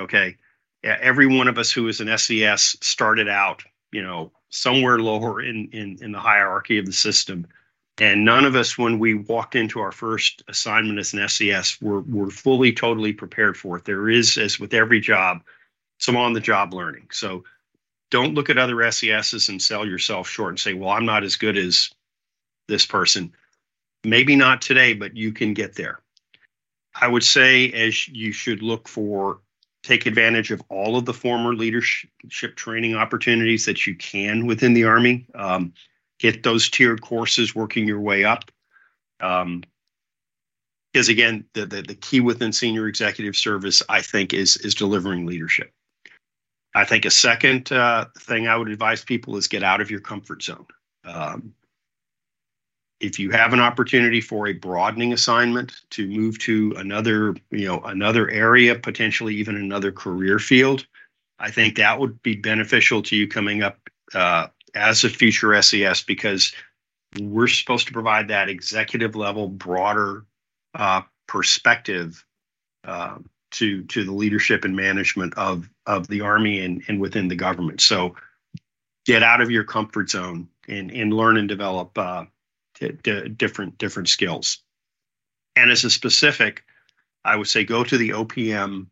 Okay. 0.00 0.36
Every 0.84 1.26
one 1.26 1.46
of 1.46 1.58
us 1.58 1.70
who 1.70 1.86
is 1.86 2.00
an 2.00 2.16
SES 2.18 2.76
started 2.80 3.28
out, 3.28 3.62
you 3.92 4.02
know, 4.02 4.32
somewhere 4.52 4.98
lower 4.98 5.42
in, 5.42 5.68
in, 5.72 5.98
in 6.02 6.12
the 6.12 6.20
hierarchy 6.20 6.78
of 6.78 6.86
the 6.86 6.92
system. 6.92 7.46
And 7.98 8.24
none 8.24 8.44
of 8.44 8.54
us, 8.54 8.78
when 8.78 8.98
we 8.98 9.14
walked 9.14 9.54
into 9.54 9.80
our 9.80 9.92
first 9.92 10.42
assignment 10.48 10.98
as 10.98 11.12
an 11.14 11.26
SES, 11.28 11.80
were, 11.80 12.00
were 12.02 12.30
fully, 12.30 12.72
totally 12.72 13.12
prepared 13.12 13.56
for 13.56 13.76
it. 13.76 13.84
There 13.84 14.08
is, 14.08 14.36
as 14.38 14.60
with 14.60 14.74
every 14.74 15.00
job, 15.00 15.42
some 15.98 16.16
on 16.16 16.32
the 16.32 16.40
job 16.40 16.74
learning. 16.74 17.08
So 17.12 17.44
don't 18.10 18.34
look 18.34 18.50
at 18.50 18.58
other 18.58 18.90
SESs 18.90 19.48
and 19.48 19.60
sell 19.60 19.86
yourself 19.86 20.28
short 20.28 20.50
and 20.50 20.60
say, 20.60 20.74
well, 20.74 20.90
I'm 20.90 21.06
not 21.06 21.24
as 21.24 21.36
good 21.36 21.56
as 21.56 21.90
this 22.68 22.84
person. 22.84 23.32
Maybe 24.04 24.36
not 24.36 24.60
today, 24.60 24.94
but 24.94 25.16
you 25.16 25.32
can 25.32 25.54
get 25.54 25.74
there. 25.74 26.00
I 26.94 27.08
would 27.08 27.24
say 27.24 27.70
as 27.72 28.06
you 28.08 28.32
should 28.32 28.62
look 28.62 28.86
for 28.86 29.40
take 29.82 30.06
advantage 30.06 30.50
of 30.50 30.62
all 30.68 30.96
of 30.96 31.04
the 31.04 31.14
former 31.14 31.54
leadership 31.54 32.10
training 32.56 32.94
opportunities 32.94 33.64
that 33.66 33.86
you 33.86 33.96
can 33.96 34.46
within 34.46 34.74
the 34.74 34.84
Army. 34.84 35.26
Um, 35.34 35.72
get 36.18 36.42
those 36.42 36.70
tiered 36.70 37.02
courses, 37.02 37.54
working 37.54 37.86
your 37.86 38.00
way 38.00 38.24
up. 38.24 38.50
Um, 39.20 39.62
because 40.92 41.08
again, 41.08 41.44
the, 41.54 41.64
the, 41.64 41.82
the 41.82 41.94
key 41.94 42.20
within 42.20 42.52
senior 42.52 42.86
executive 42.86 43.34
service, 43.34 43.82
I 43.88 44.02
think, 44.02 44.34
is 44.34 44.56
is 44.58 44.74
delivering 44.74 45.24
leadership. 45.24 45.72
I 46.74 46.84
think 46.84 47.04
a 47.04 47.10
second 47.10 47.72
uh, 47.72 48.06
thing 48.18 48.46
I 48.46 48.56
would 48.56 48.68
advise 48.68 49.04
people 49.04 49.36
is 49.36 49.48
get 49.48 49.62
out 49.62 49.80
of 49.80 49.90
your 49.90 50.00
comfort 50.00 50.42
zone. 50.42 50.66
Um, 51.04 51.54
if 53.02 53.18
you 53.18 53.30
have 53.30 53.52
an 53.52 53.60
opportunity 53.60 54.20
for 54.20 54.46
a 54.46 54.52
broadening 54.52 55.12
assignment 55.12 55.82
to 55.90 56.06
move 56.06 56.38
to 56.38 56.72
another, 56.76 57.34
you 57.50 57.66
know, 57.66 57.80
another 57.80 58.30
area, 58.30 58.76
potentially 58.76 59.34
even 59.34 59.56
another 59.56 59.90
career 59.90 60.38
field, 60.38 60.86
I 61.38 61.50
think 61.50 61.76
that 61.76 61.98
would 61.98 62.22
be 62.22 62.36
beneficial 62.36 63.02
to 63.02 63.16
you 63.16 63.26
coming 63.26 63.62
up 63.62 63.76
uh, 64.14 64.46
as 64.76 65.02
a 65.02 65.10
future 65.10 65.60
SES 65.60 66.02
because 66.02 66.54
we're 67.20 67.48
supposed 67.48 67.88
to 67.88 67.92
provide 67.92 68.28
that 68.28 68.48
executive 68.48 69.16
level, 69.16 69.48
broader 69.48 70.24
uh, 70.74 71.02
perspective 71.26 72.24
uh, 72.84 73.18
to 73.50 73.82
to 73.84 74.04
the 74.04 74.12
leadership 74.12 74.64
and 74.64 74.76
management 74.76 75.34
of 75.36 75.68
of 75.86 76.06
the 76.06 76.20
Army 76.20 76.60
and, 76.60 76.84
and 76.86 77.00
within 77.00 77.26
the 77.26 77.36
government. 77.36 77.80
So 77.80 78.14
get 79.04 79.24
out 79.24 79.40
of 79.40 79.50
your 79.50 79.64
comfort 79.64 80.08
zone 80.08 80.48
and 80.68 80.92
and 80.92 81.12
learn 81.12 81.36
and 81.36 81.48
develop 81.48 81.98
uh, 81.98 82.24
d- 82.90 83.28
different 83.28 83.78
different 83.78 84.08
skills. 84.08 84.58
And 85.56 85.70
as 85.70 85.84
a 85.84 85.90
specific, 85.90 86.64
I 87.24 87.36
would 87.36 87.48
say 87.48 87.64
go 87.64 87.84
to 87.84 87.98
the 87.98 88.10
OPM 88.10 88.86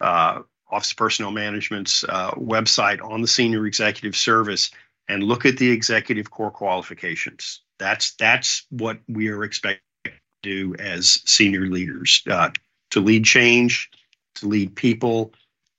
uh, 0.00 0.42
Office 0.70 0.90
of 0.90 0.96
Personnel 0.96 1.30
Management's 1.30 2.04
uh, 2.04 2.32
website 2.32 3.02
on 3.02 3.22
the 3.22 3.28
Senior 3.28 3.66
Executive 3.66 4.16
Service 4.16 4.70
and 5.08 5.22
look 5.22 5.46
at 5.46 5.56
the 5.58 5.70
executive 5.70 6.30
core 6.30 6.50
qualifications. 6.50 7.62
That's 7.78 8.14
that's 8.14 8.66
what 8.70 8.98
we 9.08 9.28
are 9.28 9.44
expected 9.44 9.82
to 10.04 10.12
do 10.42 10.74
as 10.78 11.20
senior 11.24 11.66
leaders 11.66 12.22
uh, 12.28 12.50
to 12.90 13.00
lead 13.00 13.24
change, 13.24 13.90
to 14.36 14.48
lead 14.48 14.74
people, 14.74 15.32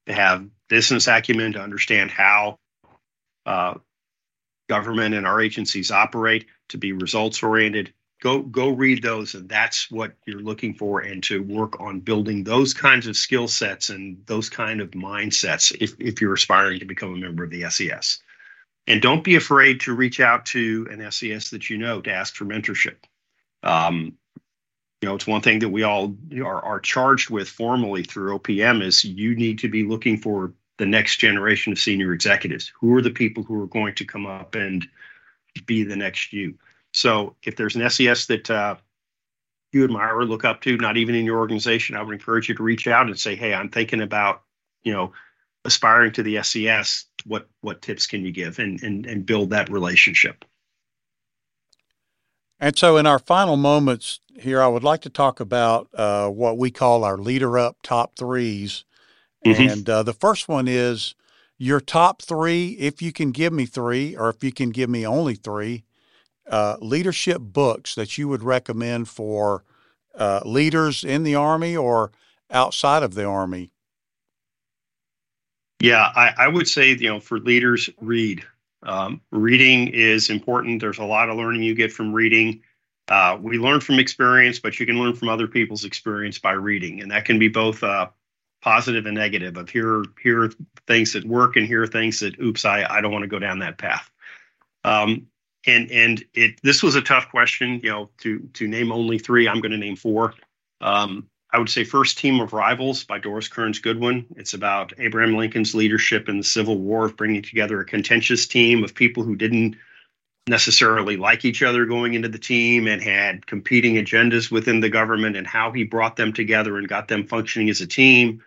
to 0.07 0.13
have 0.13 0.47
business 0.69 1.07
acumen, 1.07 1.53
to 1.53 1.61
understand 1.61 2.11
how 2.11 2.59
uh, 3.45 3.75
government 4.67 5.15
and 5.15 5.25
our 5.25 5.41
agencies 5.41 5.91
operate 5.91 6.45
to 6.69 6.77
be 6.77 6.91
results 6.91 7.43
oriented 7.43 7.93
go 8.21 8.41
go 8.41 8.69
read 8.69 9.03
those 9.03 9.35
and 9.35 9.47
that's 9.49 9.91
what 9.91 10.13
you're 10.25 10.39
looking 10.39 10.73
for 10.73 11.01
and 11.01 11.21
to 11.21 11.43
work 11.43 11.79
on 11.79 11.99
building 11.99 12.43
those 12.43 12.73
kinds 12.73 13.07
of 13.07 13.15
skill 13.15 13.47
sets 13.47 13.89
and 13.89 14.17
those 14.25 14.49
kind 14.49 14.81
of 14.81 14.91
mindsets 14.91 15.75
if, 15.79 15.95
if 15.99 16.21
you're 16.21 16.33
aspiring 16.33 16.79
to 16.79 16.85
become 16.85 17.13
a 17.13 17.17
member 17.17 17.43
of 17.43 17.49
the 17.49 17.69
SES. 17.69 18.19
And 18.87 19.01
don't 19.01 19.23
be 19.23 19.35
afraid 19.35 19.79
to 19.81 19.95
reach 19.95 20.19
out 20.19 20.45
to 20.47 20.87
an 20.91 21.11
SES 21.11 21.49
that 21.49 21.69
you 21.69 21.77
know 21.77 22.01
to 22.01 22.11
ask 22.11 22.35
for 22.35 22.45
mentorship. 22.45 22.97
Um, 23.63 24.13
you 25.01 25.09
know, 25.09 25.15
it's 25.15 25.27
one 25.27 25.41
thing 25.41 25.59
that 25.59 25.69
we 25.69 25.83
all 25.83 26.15
are, 26.37 26.63
are 26.63 26.79
charged 26.79 27.29
with 27.29 27.49
formally 27.49 28.03
through 28.03 28.39
OPM 28.39 28.83
is 28.83 29.03
you 29.03 29.35
need 29.35 29.59
to 29.59 29.69
be 29.69 29.83
looking 29.83 30.17
for 30.17 30.53
the 30.77 30.85
next 30.85 31.17
generation 31.17 31.71
of 31.71 31.79
senior 31.79 32.13
executives. 32.13 32.71
Who 32.79 32.95
are 32.95 33.01
the 33.01 33.11
people 33.11 33.43
who 33.43 33.61
are 33.61 33.67
going 33.67 33.95
to 33.95 34.05
come 34.05 34.25
up 34.25 34.55
and 34.55 34.87
be 35.65 35.83
the 35.83 35.95
next 35.95 36.33
you? 36.33 36.55
So 36.93 37.35
if 37.43 37.55
there's 37.55 37.75
an 37.75 37.89
SES 37.89 38.25
that 38.27 38.49
uh, 38.49 38.75
you 39.71 39.83
admire 39.83 40.17
or 40.17 40.25
look 40.25 40.45
up 40.45 40.61
to, 40.61 40.77
not 40.77 40.97
even 40.97 41.15
in 41.15 41.25
your 41.25 41.37
organization, 41.37 41.95
I 41.95 42.01
would 42.01 42.13
encourage 42.13 42.49
you 42.49 42.55
to 42.55 42.63
reach 42.63 42.87
out 42.87 43.07
and 43.07 43.19
say, 43.19 43.35
"Hey, 43.35 43.53
I'm 43.53 43.69
thinking 43.69 44.01
about, 44.01 44.43
you 44.83 44.93
know, 44.93 45.13
aspiring 45.65 46.11
to 46.13 46.23
the 46.23 46.41
SES. 46.41 47.05
What 47.25 47.47
what 47.61 47.81
tips 47.81 48.07
can 48.07 48.25
you 48.25 48.31
give?" 48.31 48.59
and 48.59 48.81
and 48.83 49.05
and 49.05 49.25
build 49.25 49.49
that 49.49 49.69
relationship. 49.69 50.45
And 52.59 52.77
so, 52.77 52.95
in 52.97 53.05
our 53.05 53.19
final 53.19 53.57
moments 53.57 54.21
here, 54.39 54.61
I 54.61 54.67
would 54.67 54.83
like 54.83 55.01
to 55.01 55.09
talk 55.09 55.39
about 55.39 55.89
uh, 55.93 56.29
what 56.29 56.57
we 56.57 56.71
call 56.71 57.03
our 57.03 57.17
leader 57.17 57.57
up 57.57 57.77
top 57.83 58.15
3s 58.15 58.85
mm-hmm. 59.45 59.69
And 59.69 59.89
uh, 59.89 60.03
the 60.03 60.13
first 60.13 60.47
one 60.47 60.67
is 60.67 61.15
your 61.57 61.79
top 61.79 62.21
three, 62.21 62.69
if 62.71 63.01
you 63.01 63.11
can 63.11 63.31
give 63.31 63.53
me 63.53 63.65
three, 63.65 64.15
or 64.15 64.29
if 64.29 64.43
you 64.43 64.51
can 64.51 64.71
give 64.71 64.89
me 64.89 65.05
only 65.05 65.35
three, 65.35 65.83
uh, 66.49 66.77
leadership 66.81 67.39
books 67.41 67.95
that 67.95 68.17
you 68.17 68.27
would 68.27 68.43
recommend 68.43 69.07
for 69.07 69.63
uh, 70.17 70.41
leaders 70.45 71.03
in 71.03 71.23
the 71.23 71.35
Army 71.35 71.75
or 71.75 72.11
outside 72.51 73.03
of 73.03 73.15
the 73.15 73.25
Army? 73.25 73.71
Yeah, 75.79 76.11
I, 76.15 76.33
I 76.37 76.47
would 76.47 76.67
say, 76.67 76.91
you 76.93 77.09
know, 77.09 77.19
for 77.19 77.39
leaders, 77.39 77.89
read. 78.01 78.43
Um, 78.83 79.21
reading 79.31 79.87
is 79.87 80.29
important. 80.29 80.79
There's 80.79 80.99
a 80.99 81.05
lot 81.05 81.29
of 81.29 81.37
learning 81.37 81.63
you 81.63 81.75
get 81.75 81.91
from 81.91 82.13
reading. 82.13 82.61
Uh, 83.07 83.37
we 83.39 83.57
learn 83.57 83.81
from 83.81 83.99
experience, 83.99 84.59
but 84.59 84.79
you 84.79 84.85
can 84.85 84.97
learn 84.97 85.15
from 85.15 85.29
other 85.29 85.47
people's 85.47 85.85
experience 85.85 86.39
by 86.39 86.53
reading, 86.53 87.01
and 87.01 87.11
that 87.11 87.25
can 87.25 87.37
be 87.37 87.47
both 87.47 87.83
uh, 87.83 88.07
positive 88.65 89.05
and 89.05 89.15
negative. 89.15 89.55
Of 89.55 89.69
here, 89.69 90.03
here 90.21 90.43
are 90.45 90.51
things 90.87 91.13
that 91.13 91.23
work, 91.23 91.55
and 91.55 91.67
here 91.67 91.83
are 91.83 91.87
things 91.87 92.19
that, 92.19 92.39
oops, 92.39 92.65
I, 92.65 92.83
I 92.83 92.99
don't 92.99 93.11
want 93.11 93.21
to 93.21 93.29
go 93.29 93.39
down 93.39 93.59
that 93.59 93.77
path. 93.77 94.09
Um, 94.83 95.27
and 95.67 95.89
and 95.91 96.23
it 96.33 96.59
this 96.63 96.83
was 96.83 96.95
a 96.95 97.01
tough 97.01 97.29
question 97.31 97.79
you 97.81 97.89
know 97.89 98.09
to 98.19 98.39
to 98.53 98.67
name 98.67 98.91
only 98.91 99.17
three 99.17 99.47
i'm 99.47 99.61
going 99.61 99.71
to 99.71 99.77
name 99.77 99.95
four 99.95 100.35
um, 100.81 101.27
i 101.51 101.57
would 101.57 101.69
say 101.69 101.83
first 101.83 102.19
team 102.19 102.39
of 102.39 102.53
rivals 102.53 103.03
by 103.03 103.17
doris 103.17 103.47
kearns 103.47 103.79
goodwin 103.79 104.27
it's 104.35 104.53
about 104.53 104.93
abraham 104.99 105.35
lincoln's 105.35 105.73
leadership 105.73 106.29
in 106.29 106.37
the 106.37 106.43
civil 106.43 106.77
war 106.77 107.05
of 107.05 107.17
bringing 107.17 107.41
together 107.41 107.79
a 107.79 107.85
contentious 107.85 108.45
team 108.45 108.83
of 108.83 108.93
people 108.93 109.23
who 109.23 109.35
didn't 109.35 109.75
necessarily 110.47 111.17
like 111.17 111.45
each 111.45 111.63
other 111.63 111.85
going 111.85 112.13
into 112.13 112.29
the 112.29 112.37
team 112.37 112.87
and 112.87 113.01
had 113.01 113.47
competing 113.47 113.95
agendas 113.95 114.51
within 114.51 114.81
the 114.81 114.89
government 114.89 115.35
and 115.35 115.47
how 115.47 115.71
he 115.71 115.83
brought 115.83 116.15
them 116.15 116.31
together 116.31 116.77
and 116.77 116.87
got 116.87 117.07
them 117.07 117.25
functioning 117.25 117.69
as 117.69 117.81
a 117.81 117.87
team 117.87 118.39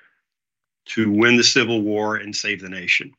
to 0.89 1.11
win 1.11 1.37
the 1.37 1.45
civil 1.45 1.83
war 1.83 2.17
and 2.17 2.35
save 2.35 2.61
the 2.61 2.69
nation 2.69 3.13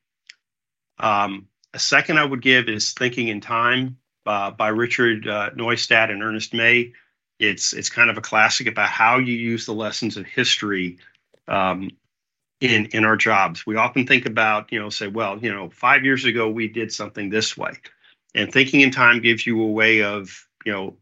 um, 0.99 1.47
a 1.73 1.79
second 1.79 2.17
I 2.17 2.25
would 2.25 2.41
give 2.41 2.67
is 2.67 2.93
Thinking 2.93 3.27
in 3.27 3.41
Time 3.41 3.97
uh, 4.25 4.51
by 4.51 4.69
Richard 4.69 5.27
uh, 5.27 5.51
Neustadt 5.51 6.11
and 6.11 6.21
Ernest 6.23 6.53
May. 6.53 6.93
It's 7.39 7.73
it's 7.73 7.89
kind 7.89 8.09
of 8.09 8.17
a 8.17 8.21
classic 8.21 8.67
about 8.67 8.89
how 8.89 9.17
you 9.17 9.33
use 9.33 9.65
the 9.65 9.73
lessons 9.73 10.17
of 10.17 10.25
history 10.25 10.97
um, 11.47 11.89
in 12.59 12.87
in 12.87 13.05
our 13.05 13.15
jobs. 13.15 13.65
We 13.65 13.77
often 13.77 14.05
think 14.05 14.25
about 14.25 14.71
you 14.71 14.79
know 14.79 14.89
say 14.89 15.07
well 15.07 15.39
you 15.39 15.53
know 15.53 15.69
five 15.69 16.03
years 16.03 16.25
ago 16.25 16.49
we 16.49 16.67
did 16.67 16.91
something 16.91 17.29
this 17.29 17.55
way, 17.55 17.73
and 18.35 18.51
Thinking 18.51 18.81
in 18.81 18.91
Time 18.91 19.21
gives 19.21 19.47
you 19.47 19.61
a 19.61 19.67
way 19.67 20.03
of 20.03 20.47
you 20.65 20.73
know 20.73 20.97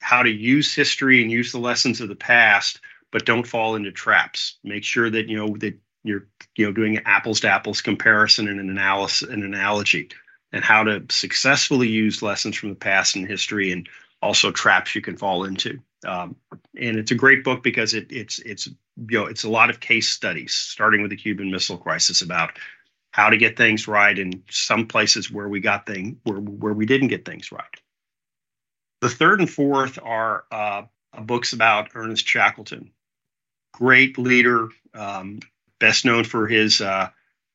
how 0.00 0.22
to 0.22 0.30
use 0.30 0.74
history 0.74 1.22
and 1.22 1.30
use 1.30 1.52
the 1.52 1.58
lessons 1.58 2.00
of 2.00 2.08
the 2.08 2.14
past, 2.14 2.80
but 3.10 3.24
don't 3.24 3.46
fall 3.46 3.74
into 3.76 3.90
traps. 3.90 4.58
Make 4.62 4.84
sure 4.84 5.08
that 5.08 5.28
you 5.28 5.38
know 5.38 5.56
that 5.58 5.78
you're 6.04 6.26
you 6.56 6.66
know 6.66 6.72
doing 6.72 6.98
apples 7.04 7.40
to 7.40 7.48
apples 7.48 7.80
comparison 7.80 8.48
and 8.48 8.60
an 8.60 8.70
analysis 8.70 9.28
an 9.28 9.42
analogy 9.42 10.08
and 10.52 10.64
how 10.64 10.82
to 10.82 11.04
successfully 11.10 11.88
use 11.88 12.22
lessons 12.22 12.56
from 12.56 12.70
the 12.70 12.74
past 12.74 13.16
and 13.16 13.28
history 13.28 13.70
and 13.70 13.88
also 14.22 14.50
traps 14.50 14.94
you 14.94 15.00
can 15.02 15.16
fall 15.16 15.44
into. 15.44 15.78
Um, 16.06 16.36
and 16.80 16.96
it's 16.96 17.10
a 17.10 17.16
great 17.16 17.44
book 17.44 17.62
because 17.62 17.92
it, 17.92 18.06
it's 18.10 18.38
it's 18.40 18.66
you 18.66 19.18
know 19.18 19.26
it's 19.26 19.44
a 19.44 19.50
lot 19.50 19.70
of 19.70 19.80
case 19.80 20.08
studies 20.08 20.54
starting 20.54 21.02
with 21.02 21.10
the 21.10 21.16
cuban 21.16 21.50
missile 21.50 21.78
crisis 21.78 22.22
about 22.22 22.58
how 23.12 23.28
to 23.30 23.36
get 23.36 23.56
things 23.56 23.88
right 23.88 24.16
in 24.16 24.42
some 24.48 24.86
places 24.86 25.30
where 25.30 25.48
we 25.48 25.60
got 25.60 25.86
things 25.86 26.16
where, 26.22 26.38
where 26.38 26.72
we 26.72 26.86
didn't 26.86 27.08
get 27.08 27.24
things 27.24 27.50
right. 27.50 27.64
The 29.00 29.08
third 29.08 29.40
and 29.40 29.50
fourth 29.50 29.98
are 30.02 30.44
uh, 30.50 30.82
books 31.22 31.52
about 31.52 31.90
ernest 31.94 32.26
shackleton 32.26 32.90
great 33.72 34.18
leader 34.18 34.68
um, 34.94 35.38
best 35.78 36.04
known 36.04 36.24
for 36.24 36.46
his, 36.46 36.80
uh, 36.80 37.08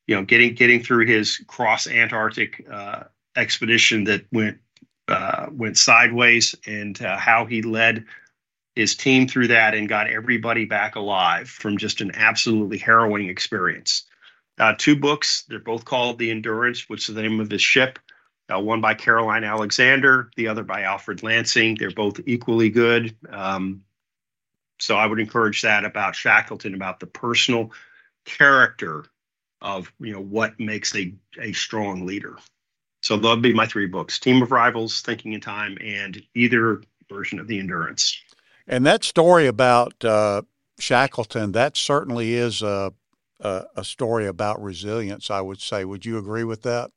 you 0.08 0.16
know, 0.16 0.24
getting 0.24 0.54
getting 0.54 0.84
through 0.84 1.06
his 1.06 1.38
cross 1.48 1.88
Antarctic 1.88 2.66
uh, 2.72 3.04
expedition 3.36 4.06
that 4.06 4.26
went 4.32 4.60
uh, 5.08 5.48
went 5.52 5.78
sideways, 5.78 6.56
and 6.66 7.02
uh, 7.02 7.18
how 7.18 7.46
he 7.46 7.62
led 7.62 8.06
his 8.76 8.96
team 8.96 9.28
through 9.28 9.48
that 9.48 9.76
and 9.76 9.88
got 9.88 10.10
everybody 10.10 10.66
back 10.66 10.96
alive 10.96 11.48
from 11.48 11.78
just 11.78 12.02
an 12.02 12.12
absolutely 12.16 12.78
harrowing 12.78 13.30
experience. 13.30 14.04
Uh, 14.60 14.74
two 14.78 14.96
books. 14.96 15.44
They're 15.48 15.60
both 15.60 15.86
called 15.86 16.20
The 16.20 16.32
Endurance, 16.32 16.90
which 16.90 17.10
is 17.10 17.16
the 17.16 17.22
name 17.22 17.40
of 17.40 17.52
his 17.52 17.62
ship. 17.62 18.00
Uh, 18.54 18.60
one 18.60 18.82
by 18.82 18.94
Caroline 18.94 19.44
Alexander, 19.44 20.30
the 20.36 20.48
other 20.48 20.64
by 20.64 20.82
Alfred 20.82 21.24
Lansing. 21.24 21.76
They're 21.76 21.92
both 21.92 22.20
equally 22.26 22.70
good. 22.70 23.16
Um, 23.30 23.84
so 24.80 24.96
I 24.96 25.06
would 25.06 25.20
encourage 25.20 25.62
that 25.62 25.86
about 25.86 26.16
Shackleton, 26.16 26.74
about 26.74 27.00
the 27.00 27.08
personal 27.08 27.72
character 28.26 29.06
of 29.62 29.92
you 30.00 30.14
know 30.14 30.22
what 30.22 30.60
makes 30.60 30.96
a 30.96 31.14
a 31.40 31.54
strong 31.54 32.06
leader. 32.06 32.38
So 33.02 33.18
that'll 33.18 33.38
be 33.38 33.54
my 33.54 33.66
three 33.66 33.88
books: 33.88 34.20
Team 34.20 34.42
of 34.42 34.52
Rivals, 34.52 35.02
Thinking 35.02 35.34
in 35.34 35.42
Time, 35.42 35.78
and 35.82 36.22
either 36.36 36.82
version 37.10 37.40
of 37.40 37.48
the 37.48 37.60
Endurance. 37.60 38.18
And 38.68 38.86
that 38.86 39.04
story 39.04 39.48
about 39.48 40.06
uh, 40.06 40.44
Shackleton, 40.80 41.52
that 41.52 41.76
certainly 41.76 42.34
is 42.34 42.62
a, 42.62 42.94
a, 43.40 43.64
a 43.76 43.84
story 43.84 44.26
about 44.26 44.62
resilience. 44.62 45.30
I 45.30 45.42
would 45.42 45.60
say. 45.60 45.86
Would 45.86 46.06
you 46.06 46.18
agree 46.18 46.44
with 46.44 46.62
that? 46.64 46.92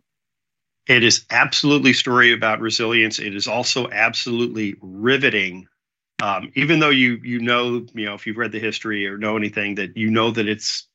It 0.87 1.03
is 1.03 1.25
absolutely 1.31 1.93
story 1.93 2.33
about 2.33 2.61
resilience. 2.61 3.19
It 3.19 3.35
is 3.35 3.49
also 3.49 3.91
absolutely 3.91 4.77
riveting. 4.81 5.67
Um, 6.23 6.53
even 6.55 6.79
though 6.79 6.91
you 6.91 7.21
you 7.23 7.41
know 7.41 7.85
you 7.95 8.07
know 8.07 8.15
if 8.15 8.27
you've 8.27 8.37
read 8.37 8.53
the 8.53 8.61
history 8.61 9.07
or 9.07 9.19
know 9.19 9.37
anything 9.37 9.75
that 9.75 9.97
you 9.97 10.11
know 10.11 10.31
that 10.31 10.49
it's 10.49 10.87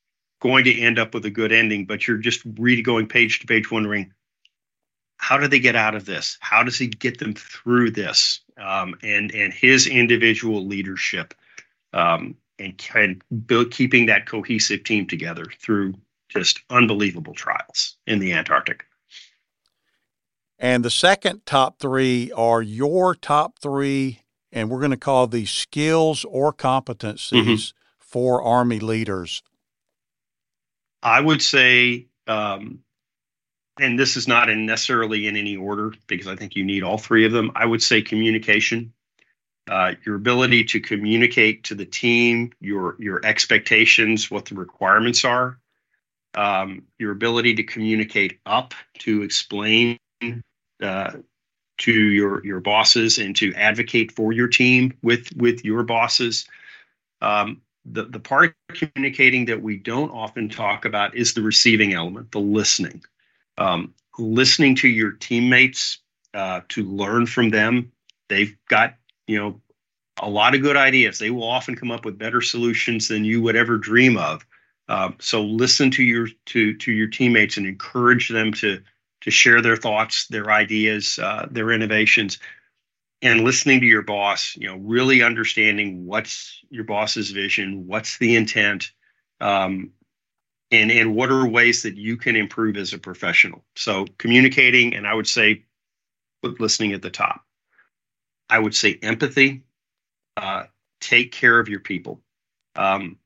going 0.42 0.66
to 0.66 0.82
end 0.82 1.00
up 1.00 1.14
with 1.14 1.24
a 1.26 1.30
good 1.32 1.54
ending, 1.54 1.86
but 1.86 2.08
you're 2.08 2.18
just 2.18 2.42
really 2.58 2.82
going 2.82 3.08
page 3.08 3.40
to 3.40 3.48
page 3.48 3.72
wondering, 3.72 4.12
how 5.18 5.38
do 5.38 5.48
they 5.48 5.60
get 5.60 5.76
out 5.76 5.96
of 5.96 6.06
this? 6.06 6.38
How 6.42 6.64
does 6.64 6.78
he 6.78 6.88
get 6.88 7.20
them 7.20 7.34
through 7.36 7.92
this? 7.92 8.42
Um, 8.58 8.96
and 9.02 9.32
and 9.32 9.54
his 9.54 9.88
individual 9.88 10.66
leadership 10.66 11.34
um, 11.94 12.36
and, 12.60 12.82
and 12.96 13.24
build, 13.48 13.72
keeping 13.72 14.08
that 14.08 14.26
cohesive 14.26 14.84
team 14.84 15.08
together 15.08 15.46
through 15.60 15.94
just 16.28 16.60
unbelievable 16.70 17.34
trials 17.34 17.98
in 18.08 18.20
the 18.20 18.34
Antarctic. 18.34 18.86
And 20.58 20.86
the 20.86 20.92
second 20.92 21.46
top 21.46 21.80
three 21.80 22.32
are 22.32 22.62
your 22.62 23.16
top 23.16 23.60
three, 23.60 24.22
and 24.52 24.70
we're 24.70 24.80
going 24.80 24.92
to 24.92 24.98
call 24.98 25.28
these 25.28 25.50
skills 25.50 26.26
or 26.26 26.54
competencies 26.54 27.32
mm-hmm. 27.32 27.78
for 28.00 28.44
Army 28.44 28.80
leaders. 28.80 29.44
I 31.04 31.20
would 31.20 31.42
say, 31.42 32.08
um, 32.28 32.80
and 33.80 33.98
this 33.98 34.18
is 34.18 34.28
not 34.28 34.50
in 34.50 34.66
necessarily 34.66 35.28
in 35.28 35.36
any 35.36 35.56
order 35.56 35.94
because 36.08 36.28
I 36.28 36.36
think 36.36 36.56
you 36.56 36.64
need 36.64 36.84
all 36.84 36.98
three 36.98 37.26
of 37.26 37.32
them. 37.32 37.52
I 37.56 37.66
would 37.66 37.82
say 37.82 38.02
communication, 38.02 38.94
uh, 39.70 39.94
your 40.06 40.16
ability 40.16 40.66
to 40.66 40.80
communicate 40.80 41.64
to 41.66 41.76
the 41.76 41.86
team 41.86 42.52
your 42.60 42.96
your 43.00 43.26
expectations, 43.26 44.30
what 44.30 44.46
the 44.46 44.56
requirements 44.56 45.26
are, 45.26 45.58
um, 46.36 46.84
your 47.00 47.12
ability 47.12 47.56
to 47.56 47.64
communicate 47.64 48.40
up 48.46 48.74
to 49.00 49.24
explain 49.24 49.98
uh, 50.82 51.14
to 51.80 51.92
your 51.92 52.46
your 52.46 52.60
bosses 52.60 53.18
and 53.18 53.36
to 53.38 53.54
advocate 53.56 54.12
for 54.12 54.32
your 54.32 54.48
team 54.48 54.94
with 55.02 55.36
with 55.36 55.66
your 55.66 55.84
bosses. 55.84 56.48
Um, 57.22 57.62
the, 57.86 58.04
the 58.04 58.20
part 58.20 58.56
of 58.70 58.76
communicating 58.76 59.46
that 59.46 59.62
we 59.62 59.78
don't 59.78 60.12
often 60.12 60.50
talk 60.50 60.86
about 60.86 61.16
is 61.16 61.34
the 61.34 61.42
receiving 61.42 61.94
element, 61.94 62.32
the 62.32 62.40
listening. 62.40 63.04
Um, 63.58 63.94
listening 64.18 64.76
to 64.76 64.88
your 64.88 65.12
teammates 65.12 66.00
uh, 66.34 66.62
to 66.70 66.84
learn 66.84 67.26
from 67.26 67.50
them. 67.50 67.92
They've 68.30 68.56
got 68.70 68.96
you 69.28 69.38
know 69.40 69.62
a 70.22 70.30
lot 70.30 70.56
of 70.56 70.62
good 70.62 70.78
ideas. 70.78 71.20
They 71.20 71.32
will 71.32 71.44
often 71.50 71.76
come 71.76 71.92
up 71.92 72.06
with 72.06 72.18
better 72.18 72.42
solutions 72.42 73.08
than 73.08 73.26
you 73.26 73.42
would 73.42 73.56
ever 73.56 73.78
dream 73.78 74.18
of. 74.18 74.46
Uh, 74.88 75.12
so 75.20 75.44
listen 75.44 75.92
to 75.92 76.04
your 76.04 76.28
to 76.48 76.74
to 76.76 76.92
your 76.92 77.08
teammates 77.08 77.58
and 77.58 77.66
encourage 77.66 78.30
them 78.30 78.54
to 78.54 78.82
to 79.22 79.32
share 79.32 79.62
their 79.62 79.78
thoughts, 79.78 80.28
their 80.28 80.50
ideas, 80.52 81.20
uh, 81.20 81.48
their 81.52 81.72
innovations, 81.72 82.40
and 83.22 83.42
listening 83.42 83.80
to 83.82 83.86
your 83.86 84.02
boss. 84.02 84.56
You 84.56 84.68
know, 84.68 84.78
really 84.78 85.22
understanding 85.24 86.06
what's 86.06 86.60
your 86.70 86.84
boss's 86.84 87.32
vision, 87.32 87.88
what's 87.88 88.18
the 88.18 88.36
intent, 88.36 88.92
um, 89.40 89.92
and 90.72 90.92
and 90.92 91.16
what 91.16 91.32
are 91.32 91.48
ways 91.48 91.84
that 91.84 91.98
you 91.98 92.18
can 92.18 92.36
improve 92.36 92.78
as 92.78 92.94
a 92.94 92.98
professional. 92.98 93.64
So 93.76 94.06
communicating, 94.18 94.96
and 94.96 95.08
I 95.08 95.14
would 95.14 95.28
say, 95.28 95.66
listening 96.44 96.94
at 96.94 97.02
the 97.02 97.10
top. 97.10 97.42
I 98.50 98.60
would 98.60 98.76
say 98.76 99.00
empathy. 99.02 99.64
Uh, 100.36 100.64
take 101.00 101.32
care 101.32 101.60
of 101.60 101.70
your 101.70 101.80
people. 101.80 102.22
Um, 102.76 103.18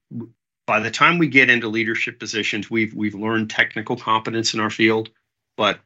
by 0.67 0.79
the 0.79 0.91
time 0.91 1.17
we 1.17 1.27
get 1.27 1.49
into 1.49 1.67
leadership 1.67 2.19
positions, 2.19 2.69
we've 2.69 2.93
we've 2.93 3.15
learned 3.15 3.49
technical 3.49 3.95
competence 3.95 4.53
in 4.53 4.59
our 4.59 4.69
field, 4.69 5.09
but 5.57 5.79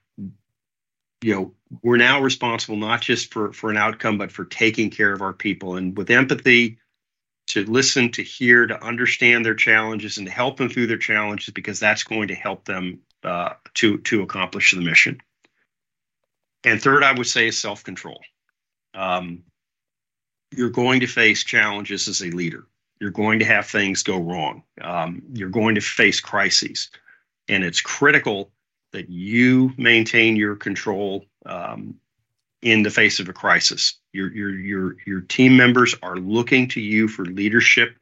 you 1.21 1.34
know 1.34 1.53
we're 1.84 1.97
now 1.97 2.21
responsible 2.21 2.77
not 2.77 3.01
just 3.01 3.34
for 3.34 3.51
for 3.53 3.69
an 3.69 3.77
outcome, 3.77 4.17
but 4.17 4.32
for 4.32 4.45
taking 4.45 4.89
care 4.89 5.13
of 5.13 5.21
our 5.21 5.34
people. 5.34 5.75
And 5.75 5.97
with 5.97 6.10
empathy, 6.10 6.77
to 7.47 7.63
listen, 7.65 8.12
to 8.13 8.23
hear, 8.23 8.67
to 8.67 8.84
understand 8.84 9.45
their 9.45 9.55
challenges, 9.55 10.17
and 10.17 10.27
to 10.27 10.34
help 10.34 10.58
them 10.58 10.69
through 10.69 10.88
their 10.88 10.97
challenges, 10.97 11.53
because 11.53 11.79
that's 11.79 12.03
going 12.03 12.27
to 12.29 12.36
help 12.36 12.65
them 12.65 12.99
uh, 13.23 13.53
to 13.75 13.97
to 13.99 14.21
accomplish 14.21 14.71
the 14.71 14.82
mission. 14.82 15.19
And 16.63 16.82
third, 16.82 17.03
I 17.03 17.13
would 17.13 17.27
say 17.27 17.47
is 17.47 17.60
self 17.60 17.84
control. 17.84 18.21
Um, 18.93 19.43
you're 20.51 20.69
going 20.69 20.99
to 21.01 21.08
face 21.08 21.43
challenges 21.43 22.08
as 22.08 22.21
a 22.21 22.32
leader 22.32 22.65
you're 22.99 23.12
going 23.12 23.39
to 23.39 23.45
have 23.45 23.65
things 23.65 24.03
go 24.03 24.17
wrong. 24.17 24.63
Um, 24.82 25.21
you're 25.34 25.49
going 25.49 25.75
to 25.75 25.82
face 25.82 26.19
crises. 26.19 26.89
And 27.47 27.63
it's 27.63 27.82
critical 27.82 28.51
that 28.91 29.10
you 29.10 29.71
maintain 29.78 30.36
your 30.36 30.56
control 30.56 31.25
um, 31.45 31.95
in 32.62 32.84
the 32.84 32.89
face 32.89 33.19
of 33.19 33.30
a 33.30 33.34
crisis. 33.34 33.99
Your, 34.13 34.32
your, 34.34 34.49
your, 34.52 34.95
your 35.06 35.21
team 35.21 35.56
members 35.56 35.95
are 36.02 36.17
looking 36.17 36.67
to 36.69 36.82
you 36.82 37.08
for 37.08 37.25
leadership. 37.25 37.95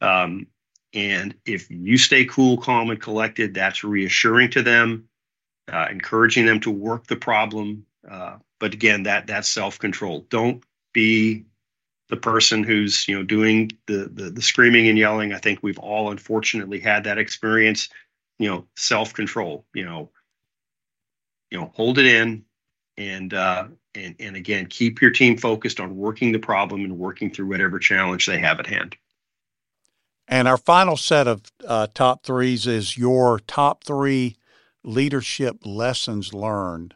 Um, 0.00 0.46
and 0.92 1.34
if 1.44 1.70
you 1.70 1.98
stay 1.98 2.24
cool, 2.24 2.56
calm, 2.56 2.90
and 2.90 3.00
collected, 3.00 3.54
that's 3.54 3.84
reassuring 3.84 4.50
to 4.52 4.62
them, 4.62 5.08
uh, 5.72 5.86
encouraging 5.90 6.46
them 6.46 6.60
to 6.60 6.70
work 6.70 7.06
the 7.06 7.16
problem. 7.16 7.84
Uh, 8.08 8.36
but 8.60 8.74
again, 8.74 9.02
that 9.04 9.26
that's 9.26 9.48
self 9.48 9.78
control. 9.78 10.24
Don't 10.30 10.62
be 10.92 11.44
the 12.08 12.16
person 12.16 12.62
who's 12.62 13.08
you 13.08 13.16
know 13.16 13.24
doing 13.24 13.70
the, 13.86 14.10
the 14.12 14.30
the 14.30 14.42
screaming 14.42 14.88
and 14.88 14.98
yelling 14.98 15.32
i 15.32 15.38
think 15.38 15.58
we've 15.62 15.78
all 15.78 16.10
unfortunately 16.10 16.78
had 16.78 17.04
that 17.04 17.18
experience 17.18 17.88
you 18.38 18.48
know 18.48 18.66
self 18.76 19.14
control 19.14 19.64
you 19.74 19.84
know 19.84 20.10
you 21.50 21.58
know 21.58 21.72
hold 21.74 21.98
it 21.98 22.06
in 22.06 22.44
and 22.96 23.34
uh 23.34 23.66
and 23.94 24.14
and 24.18 24.36
again 24.36 24.66
keep 24.66 25.00
your 25.00 25.10
team 25.10 25.36
focused 25.36 25.80
on 25.80 25.96
working 25.96 26.32
the 26.32 26.38
problem 26.38 26.84
and 26.84 26.98
working 26.98 27.30
through 27.30 27.46
whatever 27.46 27.78
challenge 27.78 28.26
they 28.26 28.38
have 28.38 28.58
at 28.60 28.66
hand 28.66 28.96
and 30.26 30.48
our 30.48 30.56
final 30.56 30.96
set 30.96 31.28
of 31.28 31.42
uh, 31.66 31.86
top 31.92 32.24
threes 32.24 32.66
is 32.66 32.96
your 32.96 33.38
top 33.40 33.84
three 33.84 34.36
leadership 34.82 35.58
lessons 35.64 36.32
learned 36.32 36.94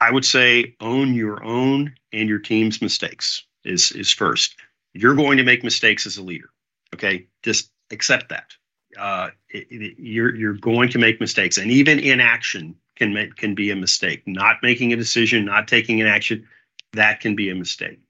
I 0.00 0.10
would 0.10 0.24
say 0.26 0.76
own 0.80 1.14
your 1.14 1.42
own 1.42 1.94
and 2.12 2.28
your 2.28 2.38
team's 2.38 2.82
mistakes 2.82 3.42
is 3.64 3.90
is 3.92 4.12
first. 4.12 4.56
You're 4.92 5.14
going 5.14 5.38
to 5.38 5.44
make 5.44 5.64
mistakes 5.64 6.06
as 6.06 6.18
a 6.18 6.22
leader. 6.22 6.50
Okay, 6.94 7.26
just 7.42 7.70
accept 7.90 8.28
that. 8.28 8.52
Uh, 8.98 9.30
it, 9.48 9.66
it, 9.70 9.94
you're 9.98 10.34
you're 10.34 10.54
going 10.54 10.88
to 10.90 10.98
make 10.98 11.20
mistakes, 11.20 11.58
and 11.58 11.70
even 11.70 11.98
inaction 11.98 12.74
can 12.96 13.12
make 13.12 13.36
can 13.36 13.54
be 13.54 13.70
a 13.70 13.76
mistake. 13.76 14.22
Not 14.26 14.56
making 14.62 14.92
a 14.92 14.96
decision, 14.96 15.44
not 15.44 15.68
taking 15.68 16.00
an 16.00 16.06
action, 16.06 16.46
that 16.92 17.20
can 17.20 17.34
be 17.36 17.50
a 17.50 17.54
mistake. 17.54 18.00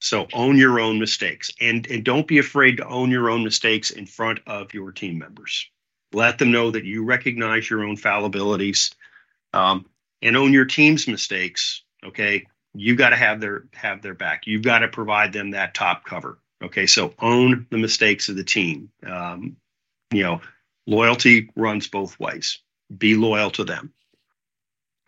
So 0.00 0.26
own 0.32 0.58
your 0.58 0.80
own 0.80 0.98
mistakes, 0.98 1.50
and 1.60 1.86
and 1.86 2.04
don't 2.04 2.26
be 2.26 2.38
afraid 2.38 2.78
to 2.78 2.86
own 2.86 3.10
your 3.10 3.30
own 3.30 3.44
mistakes 3.44 3.90
in 3.90 4.06
front 4.06 4.40
of 4.46 4.74
your 4.74 4.92
team 4.92 5.18
members. 5.18 5.68
Let 6.12 6.38
them 6.38 6.50
know 6.50 6.70
that 6.70 6.84
you 6.84 7.04
recognize 7.04 7.70
your 7.70 7.84
own 7.84 7.96
fallibilities. 7.96 8.94
Um, 9.54 9.86
and 10.22 10.36
own 10.36 10.52
your 10.52 10.64
team's 10.64 11.08
mistakes, 11.08 11.82
okay, 12.04 12.46
you 12.74 12.96
got 12.96 13.10
to 13.10 13.16
have 13.16 13.40
their 13.40 13.64
have 13.74 14.02
their 14.02 14.14
back. 14.14 14.46
You've 14.46 14.62
got 14.62 14.80
to 14.80 14.88
provide 14.88 15.32
them 15.32 15.50
that 15.50 15.74
top 15.74 16.04
cover. 16.04 16.38
Okay, 16.62 16.86
so 16.86 17.12
own 17.18 17.66
the 17.70 17.78
mistakes 17.78 18.28
of 18.28 18.36
the 18.36 18.44
team. 18.44 18.90
Um, 19.04 19.56
you 20.12 20.22
know, 20.22 20.40
loyalty 20.86 21.50
runs 21.56 21.88
both 21.88 22.18
ways. 22.20 22.58
Be 22.96 23.14
loyal 23.14 23.50
to 23.52 23.64
them. 23.64 23.92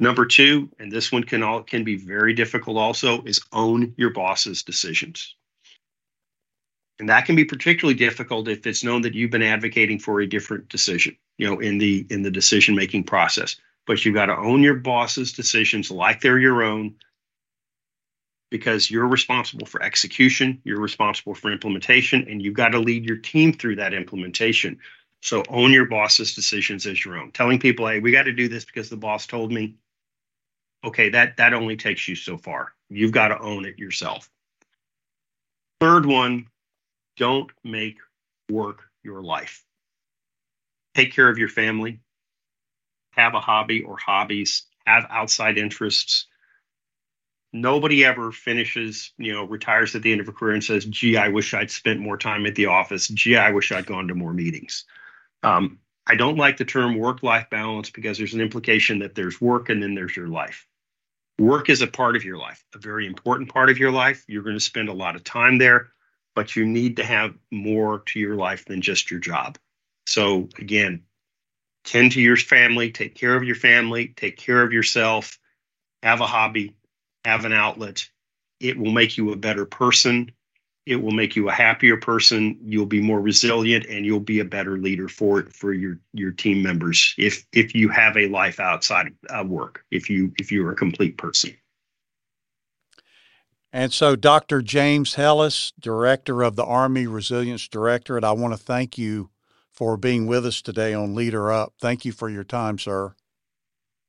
Number 0.00 0.26
two, 0.26 0.70
and 0.78 0.90
this 0.90 1.12
one 1.12 1.24
can 1.24 1.42
all 1.42 1.62
can 1.62 1.84
be 1.84 1.96
very 1.96 2.34
difficult 2.34 2.76
also, 2.76 3.22
is 3.22 3.40
own 3.52 3.94
your 3.96 4.10
boss's 4.10 4.62
decisions. 4.62 5.36
And 6.98 7.08
that 7.08 7.26
can 7.26 7.36
be 7.36 7.44
particularly 7.44 7.96
difficult 7.96 8.48
if 8.48 8.66
it's 8.66 8.84
known 8.84 9.02
that 9.02 9.14
you've 9.14 9.30
been 9.30 9.42
advocating 9.42 9.98
for 9.98 10.20
a 10.20 10.26
different 10.26 10.68
decision, 10.68 11.16
you 11.38 11.46
know, 11.46 11.60
in 11.60 11.78
the 11.78 12.06
in 12.10 12.22
the 12.22 12.30
decision 12.30 12.74
making 12.74 13.04
process 13.04 13.56
but 13.86 14.04
you've 14.04 14.14
got 14.14 14.26
to 14.26 14.36
own 14.36 14.62
your 14.62 14.74
boss's 14.74 15.32
decisions 15.32 15.90
like 15.90 16.20
they're 16.20 16.38
your 16.38 16.62
own 16.62 16.94
because 18.54 18.88
you're 18.88 19.08
responsible 19.08 19.66
for 19.66 19.82
execution, 19.82 20.60
you're 20.62 20.78
responsible 20.78 21.34
for 21.34 21.50
implementation, 21.50 22.24
and 22.28 22.40
you've 22.40 22.54
got 22.54 22.68
to 22.68 22.78
lead 22.78 23.04
your 23.04 23.16
team 23.16 23.52
through 23.52 23.74
that 23.74 23.92
implementation. 23.92 24.78
So 25.22 25.42
own 25.48 25.72
your 25.72 25.86
boss's 25.86 26.36
decisions 26.36 26.86
as 26.86 27.04
your 27.04 27.18
own. 27.18 27.32
Telling 27.32 27.58
people, 27.58 27.88
hey, 27.88 27.98
we 27.98 28.12
got 28.12 28.26
to 28.26 28.32
do 28.32 28.46
this 28.46 28.64
because 28.64 28.88
the 28.88 28.96
boss 28.96 29.26
told 29.26 29.50
me. 29.50 29.74
Okay, 30.84 31.08
that 31.08 31.38
that 31.38 31.52
only 31.52 31.76
takes 31.76 32.06
you 32.06 32.14
so 32.14 32.38
far. 32.38 32.74
You've 32.88 33.10
got 33.10 33.28
to 33.28 33.40
own 33.40 33.64
it 33.64 33.76
yourself. 33.76 34.30
Third 35.80 36.06
one, 36.06 36.46
don't 37.16 37.50
make 37.64 37.96
work 38.48 38.84
your 39.02 39.20
life. 39.20 39.64
Take 40.94 41.12
care 41.12 41.28
of 41.28 41.38
your 41.38 41.48
family, 41.48 42.02
have 43.10 43.34
a 43.34 43.40
hobby 43.40 43.82
or 43.82 43.96
hobbies, 43.96 44.62
have 44.86 45.06
outside 45.10 45.58
interests. 45.58 46.28
Nobody 47.54 48.04
ever 48.04 48.32
finishes, 48.32 49.12
you 49.16 49.32
know, 49.32 49.44
retires 49.44 49.94
at 49.94 50.02
the 50.02 50.10
end 50.10 50.20
of 50.20 50.26
a 50.26 50.32
career 50.32 50.54
and 50.54 50.64
says, 50.64 50.84
gee, 50.86 51.16
I 51.16 51.28
wish 51.28 51.54
I'd 51.54 51.70
spent 51.70 52.00
more 52.00 52.16
time 52.16 52.46
at 52.46 52.56
the 52.56 52.66
office. 52.66 53.06
Gee, 53.06 53.36
I 53.36 53.52
wish 53.52 53.70
I'd 53.70 53.86
gone 53.86 54.08
to 54.08 54.14
more 54.16 54.32
meetings. 54.32 54.84
Um, 55.44 55.78
I 56.04 56.16
don't 56.16 56.36
like 56.36 56.56
the 56.56 56.64
term 56.64 56.98
work 56.98 57.22
life 57.22 57.48
balance 57.50 57.90
because 57.90 58.18
there's 58.18 58.34
an 58.34 58.40
implication 58.40 58.98
that 58.98 59.14
there's 59.14 59.40
work 59.40 59.68
and 59.68 59.80
then 59.80 59.94
there's 59.94 60.16
your 60.16 60.26
life. 60.26 60.66
Work 61.38 61.70
is 61.70 61.80
a 61.80 61.86
part 61.86 62.16
of 62.16 62.24
your 62.24 62.38
life, 62.38 62.64
a 62.74 62.78
very 62.78 63.06
important 63.06 63.52
part 63.52 63.70
of 63.70 63.78
your 63.78 63.92
life. 63.92 64.24
You're 64.26 64.42
going 64.42 64.56
to 64.56 64.60
spend 64.60 64.88
a 64.88 64.92
lot 64.92 65.14
of 65.14 65.22
time 65.22 65.58
there, 65.58 65.90
but 66.34 66.56
you 66.56 66.66
need 66.66 66.96
to 66.96 67.04
have 67.04 67.34
more 67.52 68.00
to 68.06 68.18
your 68.18 68.34
life 68.34 68.64
than 68.64 68.82
just 68.82 69.12
your 69.12 69.20
job. 69.20 69.58
So, 70.06 70.48
again, 70.58 71.04
tend 71.84 72.12
to 72.12 72.20
your 72.20 72.36
family, 72.36 72.90
take 72.90 73.14
care 73.14 73.36
of 73.36 73.44
your 73.44 73.54
family, 73.54 74.08
take 74.08 74.36
care 74.36 74.62
of 74.62 74.72
yourself, 74.72 75.38
have 76.02 76.20
a 76.20 76.26
hobby, 76.26 76.74
have 77.24 77.44
an 77.44 77.52
outlet. 77.52 78.08
It 78.60 78.78
will 78.78 78.92
make 78.92 79.16
you 79.16 79.32
a 79.32 79.36
better 79.36 79.64
person. 79.64 80.30
It 80.86 80.96
will 80.96 81.12
make 81.12 81.34
you 81.34 81.48
a 81.48 81.52
happier 81.52 81.96
person. 81.96 82.58
You'll 82.62 82.86
be 82.86 83.00
more 83.00 83.20
resilient 83.20 83.86
and 83.86 84.04
you'll 84.04 84.20
be 84.20 84.40
a 84.40 84.44
better 84.44 84.76
leader 84.76 85.08
for 85.08 85.44
for 85.44 85.72
your 85.72 85.98
your 86.12 86.30
team 86.30 86.62
members 86.62 87.14
if 87.16 87.46
if 87.52 87.74
you 87.74 87.88
have 87.88 88.16
a 88.16 88.28
life 88.28 88.60
outside 88.60 89.14
of 89.30 89.48
work, 89.48 89.84
if 89.90 90.10
you 90.10 90.32
if 90.38 90.52
you're 90.52 90.72
a 90.72 90.76
complete 90.76 91.16
person. 91.16 91.56
And 93.72 93.92
so, 93.92 94.14
Dr. 94.14 94.62
James 94.62 95.16
Helis, 95.16 95.72
Director 95.80 96.42
of 96.42 96.54
the 96.54 96.64
Army 96.64 97.08
Resilience 97.08 97.66
Directorate, 97.66 98.22
I 98.22 98.30
want 98.30 98.54
to 98.54 98.56
thank 98.56 98.96
you 98.96 99.30
for 99.72 99.96
being 99.96 100.28
with 100.28 100.46
us 100.46 100.62
today 100.62 100.94
on 100.94 101.16
Leader 101.16 101.50
Up. 101.50 101.74
Thank 101.80 102.04
you 102.04 102.12
for 102.12 102.28
your 102.28 102.44
time, 102.44 102.78
sir. 102.78 103.16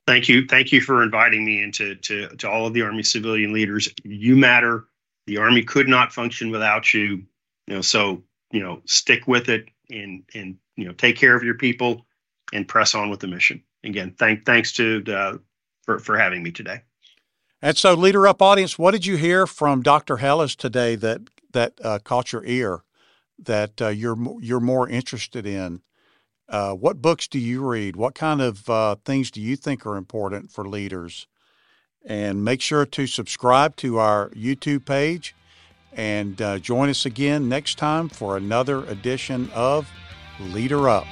Thank 0.08 0.30
you. 0.30 0.45
Thank 0.45 0.72
you 0.72 0.82
for 0.82 1.01
inviting 1.03 1.43
me 1.43 1.64
into 1.64 1.95
to, 1.95 2.28
to 2.38 2.49
all 2.49 2.68
of 2.68 2.74
the 2.74 2.84
Army 2.84 3.03
civilian 3.03 3.53
leaders. 3.53 3.89
You 4.03 4.36
matter. 4.36 4.86
The 5.28 5.38
Army 5.38 5.64
could 5.64 5.88
not 5.88 6.14
function 6.14 6.51
without 6.51 6.93
you. 6.93 7.24
You 7.68 7.76
know, 7.76 7.82
so 7.82 8.24
you 8.51 8.62
know, 8.62 8.82
stick 8.86 9.28
with 9.28 9.49
it 9.49 9.66
and 9.89 10.24
and 10.36 10.58
you 10.76 10.86
know, 10.86 10.93
take 10.93 11.16
care 11.16 11.36
of 11.36 11.43
your 11.43 11.56
people 11.56 12.06
and 12.53 12.68
press 12.68 12.93
on 12.93 13.10
with 13.10 13.20
the 13.20 13.28
mission. 13.28 13.64
Again, 13.84 14.16
thank 14.18 14.45
thanks 14.45 14.72
to 14.74 15.03
uh, 15.08 15.38
for 15.84 15.99
for 15.99 16.18
having 16.18 16.43
me 16.43 16.51
today. 16.51 16.82
And 17.62 17.76
so, 17.76 17.95
Leader 17.95 18.28
Up 18.28 18.41
audience, 18.41 18.78
what 18.78 18.91
did 18.91 19.08
you 19.08 19.18
hear 19.18 19.47
from 19.47 19.82
Dr. 19.82 20.18
Helis 20.18 20.56
today 20.56 20.95
that 20.97 21.22
that 21.53 21.74
uh, 21.84 21.99
caught 22.03 22.32
your 22.32 22.45
ear? 22.45 22.84
that 23.39 23.82
uh, 23.82 23.89
you're 23.89 24.18
you're 24.41 24.60
more 24.60 24.88
interested 24.88 25.45
in. 25.45 25.82
Uh, 26.48 26.74
what 26.74 27.02
books 27.02 27.28
do 27.28 27.39
you 27.39 27.64
read? 27.66 27.96
What 27.96 28.16
kind 28.16 28.41
of 28.41 28.70
uh, 28.70 28.96
things 29.04 29.32
do 29.32 29.41
you 29.41 29.56
think 29.56 29.86
are 29.86 29.98
important 29.98 30.52
for 30.52 30.68
leaders? 30.68 31.28
And 32.06 32.46
make 32.46 32.62
sure 32.62 32.86
to 32.86 33.08
subscribe 33.08 33.76
to 33.78 33.98
our 33.98 34.30
YouTube 34.30 34.86
page 34.86 35.36
and 35.91 36.39
uh, 36.41 36.60
join 36.60 36.89
us 36.89 37.06
again 37.06 37.50
next 37.50 37.78
time 37.78 38.10
for 38.10 38.38
another 38.38 38.84
edition 38.86 39.50
of 39.56 39.89
Leader 40.39 40.88
Up. 40.88 41.08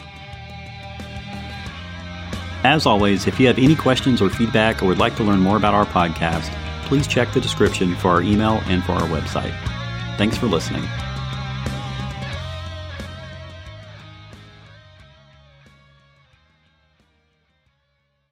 As 2.64 2.86
always, 2.86 3.28
if 3.28 3.40
you 3.40 3.48
have 3.48 3.58
any 3.58 3.76
questions 3.76 4.22
or 4.22 4.30
feedback 4.30 4.82
or 4.82 4.88
would 4.88 4.98
like 4.98 5.16
to 5.18 5.24
learn 5.24 5.40
more 5.40 5.58
about 5.58 5.74
our 5.74 5.86
podcast, 5.86 6.50
please 6.86 7.08
check 7.08 7.34
the 7.34 7.42
description 7.42 7.96
for 7.96 8.10
our 8.10 8.22
email 8.22 8.62
and 8.68 8.84
for 8.84 8.94
our 8.94 9.08
website. 9.08 9.54
Thanks 10.18 10.38
for 10.38 10.46
listening. 10.46 10.84